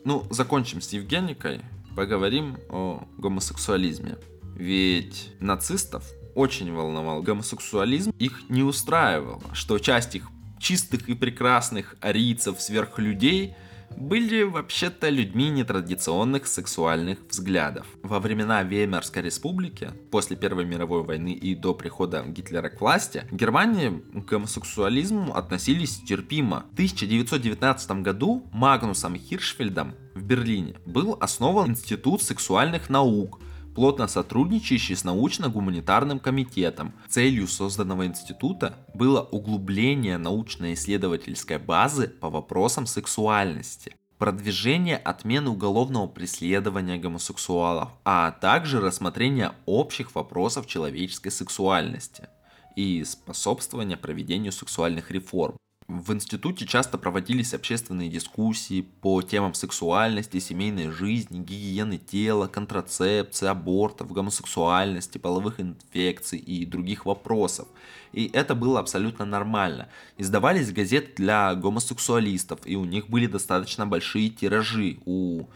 Ну, 0.03 0.25
закончим 0.29 0.81
с 0.81 0.91
Евгеникой, 0.91 1.61
поговорим 1.95 2.57
о 2.69 3.03
гомосексуализме. 3.17 4.17
Ведь 4.55 5.31
нацистов 5.39 6.03
очень 6.35 6.73
волновал 6.73 7.21
гомосексуализм, 7.21 8.11
их 8.19 8.49
не 8.49 8.63
устраивало, 8.63 9.41
что 9.53 9.79
часть 9.79 10.15
их 10.15 10.27
чистых 10.59 11.09
и 11.09 11.13
прекрасных 11.13 11.95
арийцев, 12.01 12.59
сверхлюдей– 12.61 13.55
были 13.97 14.43
вообще-то 14.43 15.09
людьми 15.09 15.49
нетрадиционных 15.49 16.47
сексуальных 16.47 17.19
взглядов. 17.29 17.85
Во 18.03 18.19
времена 18.19 18.63
Веймарской 18.63 19.21
республики, 19.21 19.91
после 20.11 20.35
Первой 20.35 20.65
мировой 20.65 21.03
войны 21.03 21.33
и 21.33 21.55
до 21.55 21.73
прихода 21.73 22.23
Гитлера 22.23 22.69
к 22.69 22.81
власти, 22.81 23.25
в 23.31 23.35
Германии 23.35 24.03
к 24.13 24.25
гомосексуализму 24.25 25.35
относились 25.35 26.01
терпимо. 26.01 26.65
В 26.71 26.73
1919 26.73 27.91
году 28.01 28.49
Магнусом 28.51 29.15
Хиршфельдом 29.15 29.95
в 30.15 30.23
Берлине 30.23 30.75
был 30.85 31.17
основан 31.19 31.71
Институт 31.71 32.21
сексуальных 32.21 32.89
наук– 32.89 33.39
плотно 33.75 34.07
сотрудничающий 34.07 34.95
с 34.95 35.03
научно-гуманитарным 35.03 36.19
комитетом. 36.19 36.93
Целью 37.07 37.47
созданного 37.47 38.05
института 38.05 38.77
было 38.93 39.21
углубление 39.21 40.17
научно-исследовательской 40.17 41.57
базы 41.57 42.07
по 42.07 42.29
вопросам 42.29 42.85
сексуальности, 42.85 43.95
продвижение 44.17 44.97
отмены 44.97 45.49
уголовного 45.49 46.07
преследования 46.07 46.97
гомосексуалов, 46.97 47.89
а 48.05 48.31
также 48.31 48.79
рассмотрение 48.79 49.53
общих 49.65 50.15
вопросов 50.15 50.67
человеческой 50.67 51.31
сексуальности 51.31 52.27
и 52.75 53.03
способствование 53.03 53.97
проведению 53.97 54.51
сексуальных 54.51 55.11
реформ. 55.11 55.57
В 55.87 56.13
институте 56.13 56.65
часто 56.65 56.97
проводились 56.97 57.53
общественные 57.53 58.09
дискуссии 58.09 58.81
по 59.01 59.21
темам 59.21 59.53
сексуальности, 59.53 60.39
семейной 60.39 60.89
жизни, 60.89 61.39
гигиены 61.39 61.97
тела, 61.97 62.47
контрацепции, 62.47 63.47
абортов, 63.47 64.11
гомосексуальности, 64.11 65.17
половых 65.17 65.59
инфекций 65.59 66.39
и 66.39 66.65
других 66.65 67.05
вопросов. 67.05 67.67
И 68.13 68.29
это 68.33 68.55
было 68.55 68.79
абсолютно 68.79 69.25
нормально. 69.25 69.89
Издавались 70.17 70.71
газеты 70.71 71.11
для 71.17 71.53
гомосексуалистов, 71.55 72.59
и 72.65 72.77
у 72.77 72.85
них 72.85 73.09
были 73.09 73.27
достаточно 73.27 73.85
большие 73.85 74.29
тиражи. 74.29 74.99
У 75.05 75.47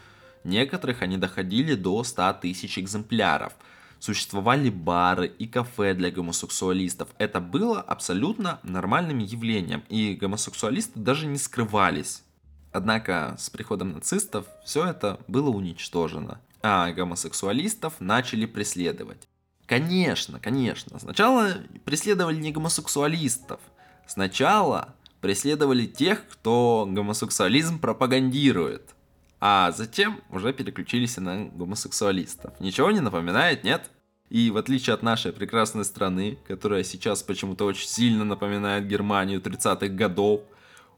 некоторых 0.44 1.04
они 1.04 1.18
доходили 1.18 1.76
до 1.76 2.04
100 2.04 2.34
тысяч 2.42 2.78
экземпляров– 2.78 3.54
существовали 4.00 4.70
бары 4.70 5.28
и 5.28 5.48
кафе 5.48 5.94
для 5.94 6.12
гомосексуалистов. 6.12 7.10
Это 7.18 7.40
было 7.40 7.82
абсолютно 7.82 8.60
нормальным 8.64 9.20
явлением, 9.20 9.84
и 9.90 10.14
гомосексуалисты 10.16 11.00
даже 11.00 11.28
не 11.28 11.38
скрывались. 11.38 12.24
Однако 12.72 13.36
с 13.40 13.50
приходом 13.50 13.94
нацистов 13.94 14.46
все 14.64 14.86
это 14.86 15.20
было 15.28 15.50
уничтожено, 15.50 16.42
а 16.62 16.92
гомосексуалистов 16.92 17.96
начали 18.00 18.46
преследовать. 18.46 19.28
Конечно, 19.66 20.40
конечно, 20.40 21.00
сначала 21.00 21.56
преследовали 21.84 22.38
не 22.38 22.52
гомосексуалистов, 22.52 23.60
сначала 24.06 24.96
преследовали 25.22 25.86
тех, 25.86 26.28
кто 26.28 26.88
гомосексуализм 26.90 27.80
пропагандирует 27.80 28.96
а 29.40 29.72
затем 29.72 30.22
уже 30.30 30.54
переключились 30.54 31.18
на 31.18 31.46
гомосексуалистов. 31.46 32.60
Ничего 32.60 32.92
не 32.92 33.00
напоминает, 33.00 33.64
нет? 33.64 33.92
И 34.30 34.52
в 34.52 34.58
отличие 34.58 34.94
от 34.94 35.04
нашей 35.04 35.32
прекрасной 35.32 35.86
страны, 35.86 36.38
которая 36.48 36.84
сейчас 36.84 37.24
почему-то 37.24 37.66
очень 37.66 37.88
сильно 37.88 38.26
напоминает 38.26 38.88
Германию 38.88 39.42
30-х 39.42 39.88
годов, 39.88 40.42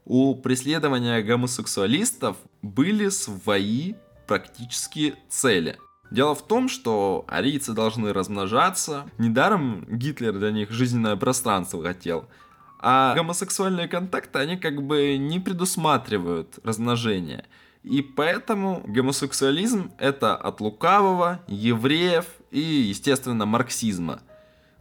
у 0.04 0.34
преследования 0.34 1.22
гомосексуалистов 1.22 2.36
были 2.62 3.08
свои 3.10 3.94
практические 4.26 5.14
цели. 5.28 5.78
Дело 6.10 6.34
в 6.34 6.44
том, 6.44 6.68
что 6.68 7.24
арийцы 7.28 7.72
должны 7.72 8.12
размножаться. 8.12 9.08
Недаром 9.18 9.86
Гитлер 9.88 10.32
для 10.32 10.50
них 10.50 10.70
жизненное 10.70 11.14
пространство 11.14 11.82
хотел. 11.82 12.28
А 12.80 13.14
гомосексуальные 13.14 13.86
контакты, 13.86 14.38
они 14.38 14.56
как 14.56 14.82
бы 14.82 15.16
не 15.18 15.38
предусматривают 15.38 16.58
размножение. 16.64 17.46
И 17.82 18.02
поэтому 18.02 18.82
гомосексуализм 18.86 19.90
это 19.98 20.36
от 20.36 20.60
лукавого, 20.60 21.40
евреев 21.48 22.26
и, 22.50 22.60
естественно, 22.60 23.46
марксизма. 23.46 24.20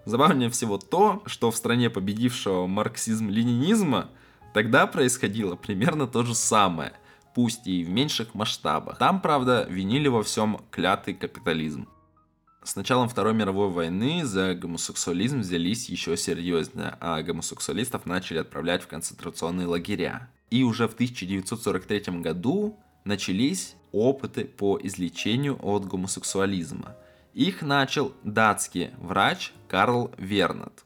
Забавнее 0.06 0.50
всего 0.50 0.78
то, 0.78 1.24
что 1.26 1.52
в 1.52 1.56
стране 1.56 1.90
победившего 1.90 2.68
марксизм-ленинизма 2.68 4.10
тогда 4.54 4.86
происходило 4.88 5.56
примерно 5.56 6.08
то 6.08 6.24
же 6.24 6.36
самое, 6.36 6.94
пусть 7.34 7.68
и 7.68 7.84
в 7.84 7.90
меньших 7.90 8.34
масштабах. 8.34 8.98
Там, 8.98 9.22
правда, 9.22 9.66
винили 9.70 10.08
во 10.08 10.24
всем 10.24 10.62
клятый 10.72 11.14
капитализм. 11.14 11.88
С 12.64 12.76
началом 12.76 13.08
Второй 13.08 13.34
мировой 13.34 13.70
войны 13.70 14.26
за 14.26 14.54
гомосексуализм 14.54 15.40
взялись 15.40 15.88
еще 15.88 16.18
серьезнее, 16.18 16.98
а 17.00 17.22
гомосексуалистов 17.22 18.06
начали 18.06 18.40
отправлять 18.40 18.84
в 18.84 18.88
концентрационные 18.88 19.68
лагеря. 19.68 20.30
И 20.50 20.64
уже 20.64 20.88
в 20.88 20.94
1943 20.94 22.20
году 22.20 22.78
начались 23.10 23.76
опыты 23.92 24.46
по 24.46 24.80
излечению 24.82 25.58
от 25.62 25.86
гомосексуализма. 25.86 26.96
Их 27.34 27.62
начал 27.62 28.14
датский 28.24 28.92
врач 29.00 29.52
Карл 29.68 30.12
Вернет. 30.18 30.86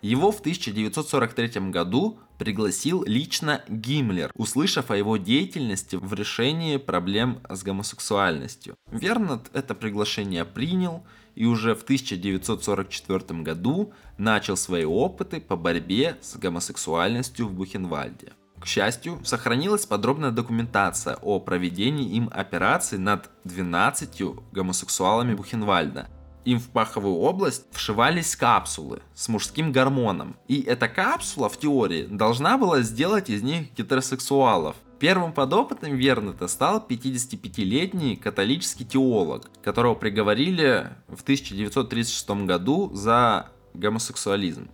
Его 0.00 0.30
в 0.30 0.40
1943 0.40 1.70
году 1.70 2.18
пригласил 2.38 3.02
лично 3.04 3.62
Гиммлер, 3.68 4.30
услышав 4.36 4.90
о 4.90 4.96
его 4.96 5.16
деятельности 5.16 5.96
в 5.96 6.14
решении 6.14 6.76
проблем 6.76 7.40
с 7.48 7.62
гомосексуальностью. 7.64 8.76
Вернет 8.90 9.50
это 9.52 9.74
приглашение 9.74 10.44
принял 10.44 11.04
и 11.34 11.46
уже 11.46 11.74
в 11.74 11.82
1944 11.82 13.42
году 13.42 13.92
начал 14.18 14.56
свои 14.56 14.84
опыты 14.84 15.40
по 15.40 15.56
борьбе 15.56 16.16
с 16.20 16.36
гомосексуальностью 16.36 17.48
в 17.48 17.54
Бухенвальде. 17.54 18.32
К 18.60 18.66
счастью, 18.66 19.20
сохранилась 19.24 19.86
подробная 19.86 20.30
документация 20.30 21.16
о 21.22 21.40
проведении 21.40 22.10
им 22.10 22.30
операций 22.32 22.98
над 22.98 23.30
12 23.44 24.22
гомосексуалами 24.52 25.34
Бухенвальда. 25.34 26.08
Им 26.44 26.60
в 26.60 26.68
паховую 26.68 27.16
область 27.16 27.64
вшивались 27.72 28.36
капсулы 28.36 29.02
с 29.14 29.28
мужским 29.28 29.72
гормоном. 29.72 30.36
И 30.46 30.62
эта 30.62 30.88
капсула 30.88 31.48
в 31.48 31.58
теории 31.58 32.06
должна 32.06 32.56
была 32.56 32.82
сделать 32.82 33.30
из 33.30 33.42
них 33.42 33.74
гетеросексуалов. 33.74 34.76
Первым 35.00 35.32
подопытным 35.32 35.96
Вернета 35.96 36.48
стал 36.48 36.84
55-летний 36.88 38.16
католический 38.16 38.86
теолог, 38.86 39.50
которого 39.62 39.94
приговорили 39.94 40.92
в 41.08 41.22
1936 41.22 42.30
году 42.46 42.90
за 42.94 43.50
гомосексуализм. 43.74 44.70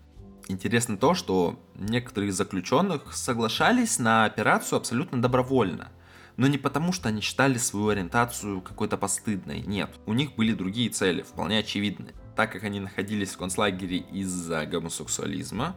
Интересно 0.53 0.99
то, 0.99 1.15
что 1.15 1.59
некоторые 1.77 2.29
из 2.29 2.37
заключенных 2.37 3.15
соглашались 3.17 3.99
на 3.99 4.27
операцию 4.27 4.77
абсолютно 4.77 5.21
добровольно. 5.23 5.91
Но 6.37 6.47
не 6.47 6.59
потому, 6.59 6.93
что 6.93 7.09
они 7.09 7.23
считали 7.23 7.57
свою 7.57 7.89
ориентацию 7.89 8.61
какой-то 8.61 8.99
постыдной. 8.99 9.63
Нет, 9.63 9.91
у 10.05 10.13
них 10.13 10.35
были 10.35 10.53
другие 10.53 10.91
цели, 10.91 11.23
вполне 11.23 11.61
очевидны. 11.61 12.13
Так 12.37 12.53
как 12.53 12.65
они 12.65 12.81
находились 12.81 13.31
в 13.31 13.39
концлагере 13.39 13.97
из-за 13.97 14.67
гомосексуализма, 14.67 15.75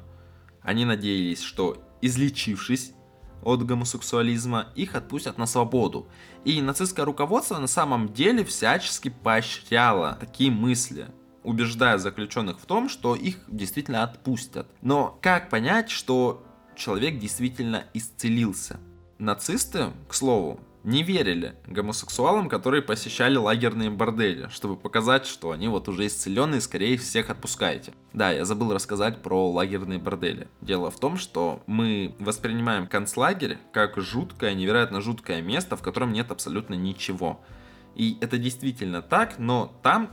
они 0.61 0.83
надеялись, 0.83 1.41
что 1.41 1.81
излечившись 2.01 2.91
от 3.43 3.65
гомосексуализма, 3.65 4.73
их 4.75 4.95
отпустят 4.95 5.37
на 5.37 5.45
свободу. 5.45 6.09
И 6.43 6.61
нацистское 6.61 7.05
руководство 7.05 7.59
на 7.59 7.67
самом 7.67 8.11
деле 8.11 8.43
всячески 8.43 9.07
поощряло 9.07 10.17
такие 10.19 10.51
мысли 10.51 11.07
убеждая 11.45 11.97
заключенных 11.97 12.59
в 12.59 12.65
том, 12.65 12.89
что 12.89 13.15
их 13.15 13.37
действительно 13.47 14.03
отпустят. 14.03 14.67
Но 14.81 15.17
как 15.21 15.49
понять, 15.49 15.89
что 15.89 16.43
человек 16.75 17.19
действительно 17.19 17.85
исцелился? 17.93 18.79
Нацисты, 19.17 19.91
к 20.09 20.13
слову, 20.13 20.59
не 20.85 21.01
верили 21.01 21.55
гомосексуалам, 21.65 22.47
которые 22.47 22.83
посещали 22.83 23.37
лагерные 23.37 23.89
бордели, 23.89 24.49
чтобы 24.49 24.77
показать, 24.77 25.25
что 25.25 25.51
они 25.51 25.67
вот 25.67 25.89
уже 25.89 26.05
исцеленные, 26.05 26.61
скорее 26.61 26.97
всех 26.97 27.31
отпускаете. 27.31 27.93
Да, 28.13 28.31
я 28.31 28.45
забыл 28.45 28.71
рассказать 28.71 29.21
про 29.23 29.49
лагерные 29.49 29.97
бордели. 29.97 30.47
Дело 30.61 30.91
в 30.91 30.99
том, 30.99 31.17
что 31.17 31.63
мы 31.65 32.15
воспринимаем 32.19 32.85
концлагерь 32.85 33.57
как 33.73 33.97
жуткое, 33.97 34.53
невероятно 34.53 35.01
жуткое 35.01 35.41
место, 35.41 35.75
в 35.75 35.81
котором 35.81 36.13
нет 36.13 36.29
абсолютно 36.29 36.75
ничего. 36.75 37.41
И 37.95 38.17
это 38.21 38.37
действительно 38.37 39.01
так, 39.01 39.39
но 39.39 39.73
там 39.81 40.11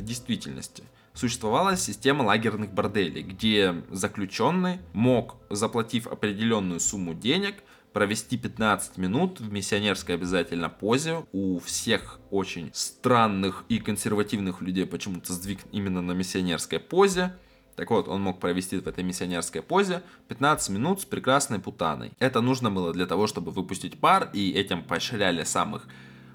действительности 0.00 0.84
существовала 1.14 1.76
система 1.76 2.22
лагерных 2.22 2.72
борделей, 2.72 3.22
где 3.22 3.82
заключенный 3.90 4.78
мог, 4.92 5.36
заплатив 5.50 6.06
определенную 6.06 6.80
сумму 6.80 7.14
денег, 7.14 7.56
провести 7.92 8.38
15 8.38 8.96
минут 8.98 9.40
в 9.40 9.52
миссионерской 9.52 10.14
обязательно 10.14 10.68
позе. 10.68 11.24
У 11.32 11.58
всех 11.58 12.20
очень 12.30 12.70
странных 12.72 13.64
и 13.68 13.78
консервативных 13.78 14.60
людей 14.62 14.86
почему-то 14.86 15.32
сдвиг 15.32 15.58
именно 15.72 16.00
на 16.00 16.12
миссионерской 16.12 16.78
позе. 16.78 17.34
Так 17.76 17.90
вот, 17.90 18.08
он 18.08 18.22
мог 18.22 18.40
провести 18.40 18.76
в 18.76 18.86
этой 18.86 19.02
миссионерской 19.02 19.62
позе 19.62 20.02
15 20.28 20.68
минут 20.70 21.00
с 21.00 21.04
прекрасной 21.04 21.58
путаной. 21.58 22.12
Это 22.18 22.40
нужно 22.40 22.70
было 22.70 22.92
для 22.92 23.06
того, 23.06 23.26
чтобы 23.26 23.52
выпустить 23.52 23.98
пар, 23.98 24.30
и 24.32 24.52
этим 24.52 24.84
поощряли 24.84 25.44
самых 25.44 25.86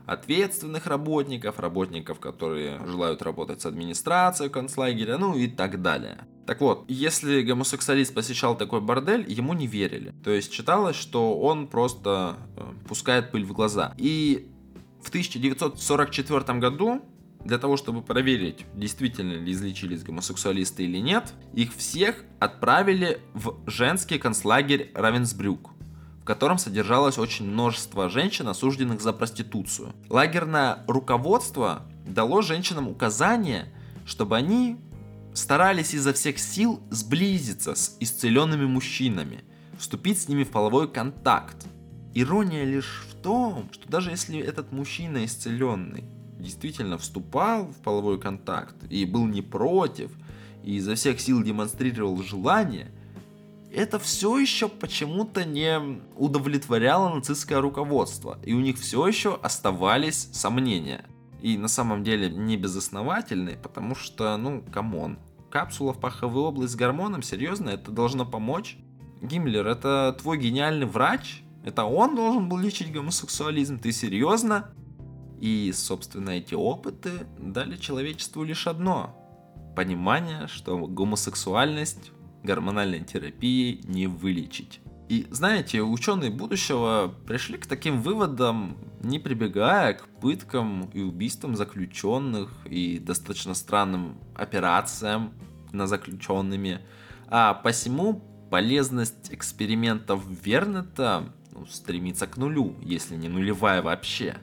ответственных 0.06 0.88
работников, 0.88 1.60
работников, 1.60 2.20
которые 2.20 2.80
желают 2.86 3.22
работать 3.22 3.62
с 3.62 3.66
администрацией 3.66 4.50
концлагеря, 4.50 5.18
ну 5.18 5.36
и 5.36 5.48
так 5.48 5.82
далее. 5.82 6.26
Так 6.46 6.62
вот, 6.62 6.86
если 6.88 7.42
гомосексуалист 7.42 8.14
посещал 8.14 8.56
такой 8.56 8.82
бордель, 8.82 9.26
ему 9.28 9.54
не 9.54 9.68
верили. 9.68 10.14
То 10.24 10.32
есть 10.32 10.54
считалось, 10.54 10.96
что 10.96 11.40
он 11.40 11.68
просто 11.68 12.38
э, 12.56 12.62
пускает 12.88 13.32
пыль 13.32 13.46
в 13.46 13.54
глаза. 13.54 13.94
И 13.98 14.48
в 15.02 15.10
1944 15.10 16.60
году 16.60 17.02
для 17.46 17.60
того, 17.60 17.78
чтобы 17.78 18.02
проверить, 18.02 18.66
действительно 18.74 19.34
ли 19.34 19.52
излечились 19.52 20.04
гомосексуалисты 20.04 20.84
или 20.84 20.98
нет, 20.98 21.34
их 21.54 21.76
всех 21.76 22.24
отправили 22.40 23.20
в 23.34 23.58
женский 23.68 24.18
концлагерь 24.18 24.92
Равенсбрюк 24.96 25.75
в 26.26 26.28
котором 26.28 26.58
содержалось 26.58 27.20
очень 27.20 27.48
множество 27.48 28.10
женщин, 28.10 28.48
осужденных 28.48 29.00
за 29.00 29.14
проституцию. 29.14 29.94
Лагерное 30.10 30.80
руководство 30.88 31.84
дало 32.04 32.42
женщинам 32.42 32.88
указание, 32.88 33.72
чтобы 34.08 34.36
они 34.36 34.78
старались 35.36 35.94
изо 35.94 36.14
всех 36.14 36.40
сил 36.40 36.82
сблизиться 36.90 37.76
с 37.76 37.96
исцеленными 38.00 38.66
мужчинами, 38.66 39.44
вступить 39.78 40.20
с 40.20 40.28
ними 40.28 40.44
в 40.44 40.50
половой 40.50 40.92
контакт. 40.92 41.68
Ирония 42.16 42.64
лишь 42.64 43.06
в 43.12 43.22
том, 43.22 43.70
что 43.72 43.88
даже 43.88 44.10
если 44.10 44.40
этот 44.40 44.72
мужчина 44.72 45.26
исцеленный 45.26 46.06
действительно 46.40 46.98
вступал 46.98 47.68
в 47.68 47.76
половой 47.84 48.20
контакт 48.20 48.76
и 48.90 49.06
был 49.06 49.28
не 49.28 49.44
против, 49.44 50.10
и 50.64 50.78
изо 50.78 50.96
всех 50.96 51.22
сил 51.22 51.44
демонстрировал 51.44 52.20
желание– 52.24 52.92
это 53.72 54.00
все 54.00 54.38
еще 54.38 54.70
почему-то 54.70 55.46
не 55.46 56.02
удовлетворяло 56.16 57.14
нацистское 57.14 57.60
руководство, 57.60 58.40
и 58.44 58.54
у 58.54 58.60
них 58.60 58.78
все 58.78 59.08
еще 59.08 59.36
оставались 59.36 60.30
сомнения. 60.34 61.06
И 61.42 61.58
на 61.58 61.68
самом 61.68 62.04
деле 62.04 62.30
не 62.30 62.58
безосновательные, 62.58 63.58
потому 63.58 63.96
что, 63.96 64.36
ну, 64.38 64.64
come 64.64 64.96
on, 64.96 65.20
капсула 65.52 65.94
в 65.94 66.00
паховую 66.00 66.46
область 66.46 66.74
с 66.74 66.76
гормоном, 66.76 67.22
серьезно, 67.22 67.70
это 67.70 67.92
должно 67.92 68.26
помочь? 68.26 68.78
Гиммлер, 69.22 69.68
это 69.68 70.16
твой 70.20 70.38
гениальный 70.38 70.86
врач? 70.86 71.44
Это 71.64 71.86
он 71.86 72.16
должен 72.16 72.50
был 72.50 72.58
лечить 72.58 72.92
гомосексуализм? 72.92 73.80
Ты 73.80 73.92
серьезно? 73.92 74.74
И, 75.40 75.72
собственно, 75.74 76.32
эти 76.32 76.54
опыты 76.56 77.28
дали 77.38 77.78
человечеству 77.78 78.44
лишь 78.44 78.68
одно. 78.68 79.16
Понимание, 79.76 80.48
что 80.48 80.78
гомосексуальность 80.88 82.12
гормональной 82.46 83.02
терапией 83.02 83.82
не 83.84 84.08
вылечить. 84.08 84.80
И 85.08 85.28
знаете, 85.30 85.82
ученые 85.82 86.32
будущего 86.32 87.14
пришли 87.28 87.58
к 87.58 87.68
таким 87.68 88.02
выводам, 88.02 88.78
не 89.02 89.20
прибегая 89.20 89.94
к 89.94 90.08
пыткам 90.20 90.90
и 90.94 91.02
убийствам 91.02 91.56
заключенных 91.56 92.52
и 92.66 92.98
достаточно 92.98 93.54
странным 93.54 94.18
операциям 94.36 95.34
на 95.72 95.86
заключенными. 95.86 96.82
А 97.28 97.54
посему 97.54 98.24
полезность 98.50 99.32
экспериментов 99.32 100.24
Вернета 100.44 101.32
ну, 101.52 101.68
стремится 101.68 102.26
к 102.26 102.38
нулю, 102.38 102.76
если 102.82 103.16
не 103.16 103.28
нулевая 103.28 103.84
вообще. 103.84 104.38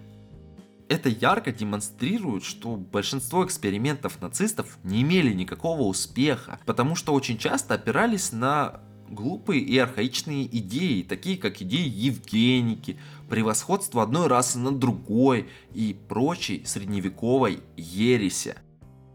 Это 0.93 1.09
ярко 1.09 1.53
демонстрирует, 1.53 2.45
что 2.45 2.77
большинство 2.77 3.47
экспериментов 3.47 4.21
нацистов 4.21 4.77
не 4.85 5.01
имели 5.01 5.33
никакого 5.33 5.85
успеха, 5.85 6.61
потому 6.67 6.97
что 6.97 7.15
очень 7.15 7.39
часто 7.39 7.73
опирались 7.73 8.31
на 8.31 8.83
глупые 9.09 9.63
и 9.63 9.79
архаичные 9.79 10.45
идеи, 10.59 11.01
такие 11.01 11.39
как 11.39 11.63
идеи 11.63 11.89
Евгеники, 11.89 12.99
превосходство 13.31 14.03
одной 14.03 14.27
расы 14.27 14.59
над 14.59 14.79
другой 14.81 15.49
и 15.73 15.97
прочей 16.11 16.63
средневековой 16.67 17.61
ереси. 17.79 18.57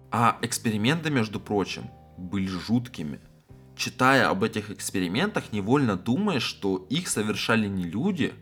А 0.10 0.40
эксперименты, 0.42 1.12
между 1.12 1.40
прочим, 1.40 1.92
были 2.18 2.48
жуткими. 2.48 3.20
Читая 3.76 4.30
об 4.32 4.44
этих 4.44 4.72
экспериментах, 4.72 5.54
невольно 5.54 5.96
думаешь, 5.96 6.42
что 6.42 6.88
их 6.90 7.08
совершали 7.08 7.68
не 7.68 7.84
люди, 7.84 8.34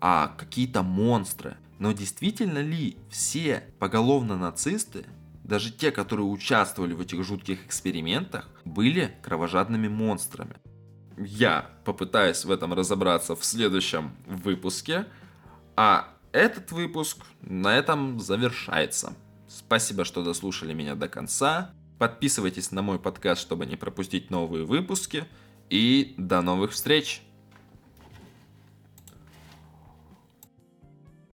а 0.00 0.34
какие-то 0.36 0.82
монстры. 0.82 1.58
Но 1.82 1.90
действительно 1.90 2.60
ли 2.60 2.96
все 3.10 3.64
поголовно 3.80 4.36
нацисты 4.36 5.04
даже 5.42 5.72
те, 5.72 5.90
которые 5.90 6.26
участвовали 6.26 6.92
в 6.92 7.00
этих 7.00 7.24
жутких 7.24 7.66
экспериментах, 7.66 8.48
были 8.64 9.12
кровожадными 9.20 9.88
монстрами. 9.88 10.54
Я 11.16 11.72
попытаюсь 11.84 12.44
в 12.44 12.52
этом 12.52 12.72
разобраться 12.72 13.34
в 13.34 13.44
следующем 13.44 14.12
выпуске, 14.28 15.06
а 15.74 16.06
этот 16.30 16.70
выпуск 16.70 17.24
на 17.40 17.76
этом 17.76 18.20
завершается. 18.20 19.14
Спасибо, 19.48 20.04
что 20.04 20.22
дослушали 20.22 20.74
меня 20.74 20.94
до 20.94 21.08
конца. 21.08 21.74
Подписывайтесь 21.98 22.70
на 22.70 22.82
мой 22.82 23.00
подкаст, 23.00 23.40
чтобы 23.40 23.66
не 23.66 23.74
пропустить 23.74 24.30
новые 24.30 24.64
выпуски. 24.64 25.24
И 25.68 26.14
до 26.16 26.42
новых 26.42 26.70
встреч! 26.70 27.22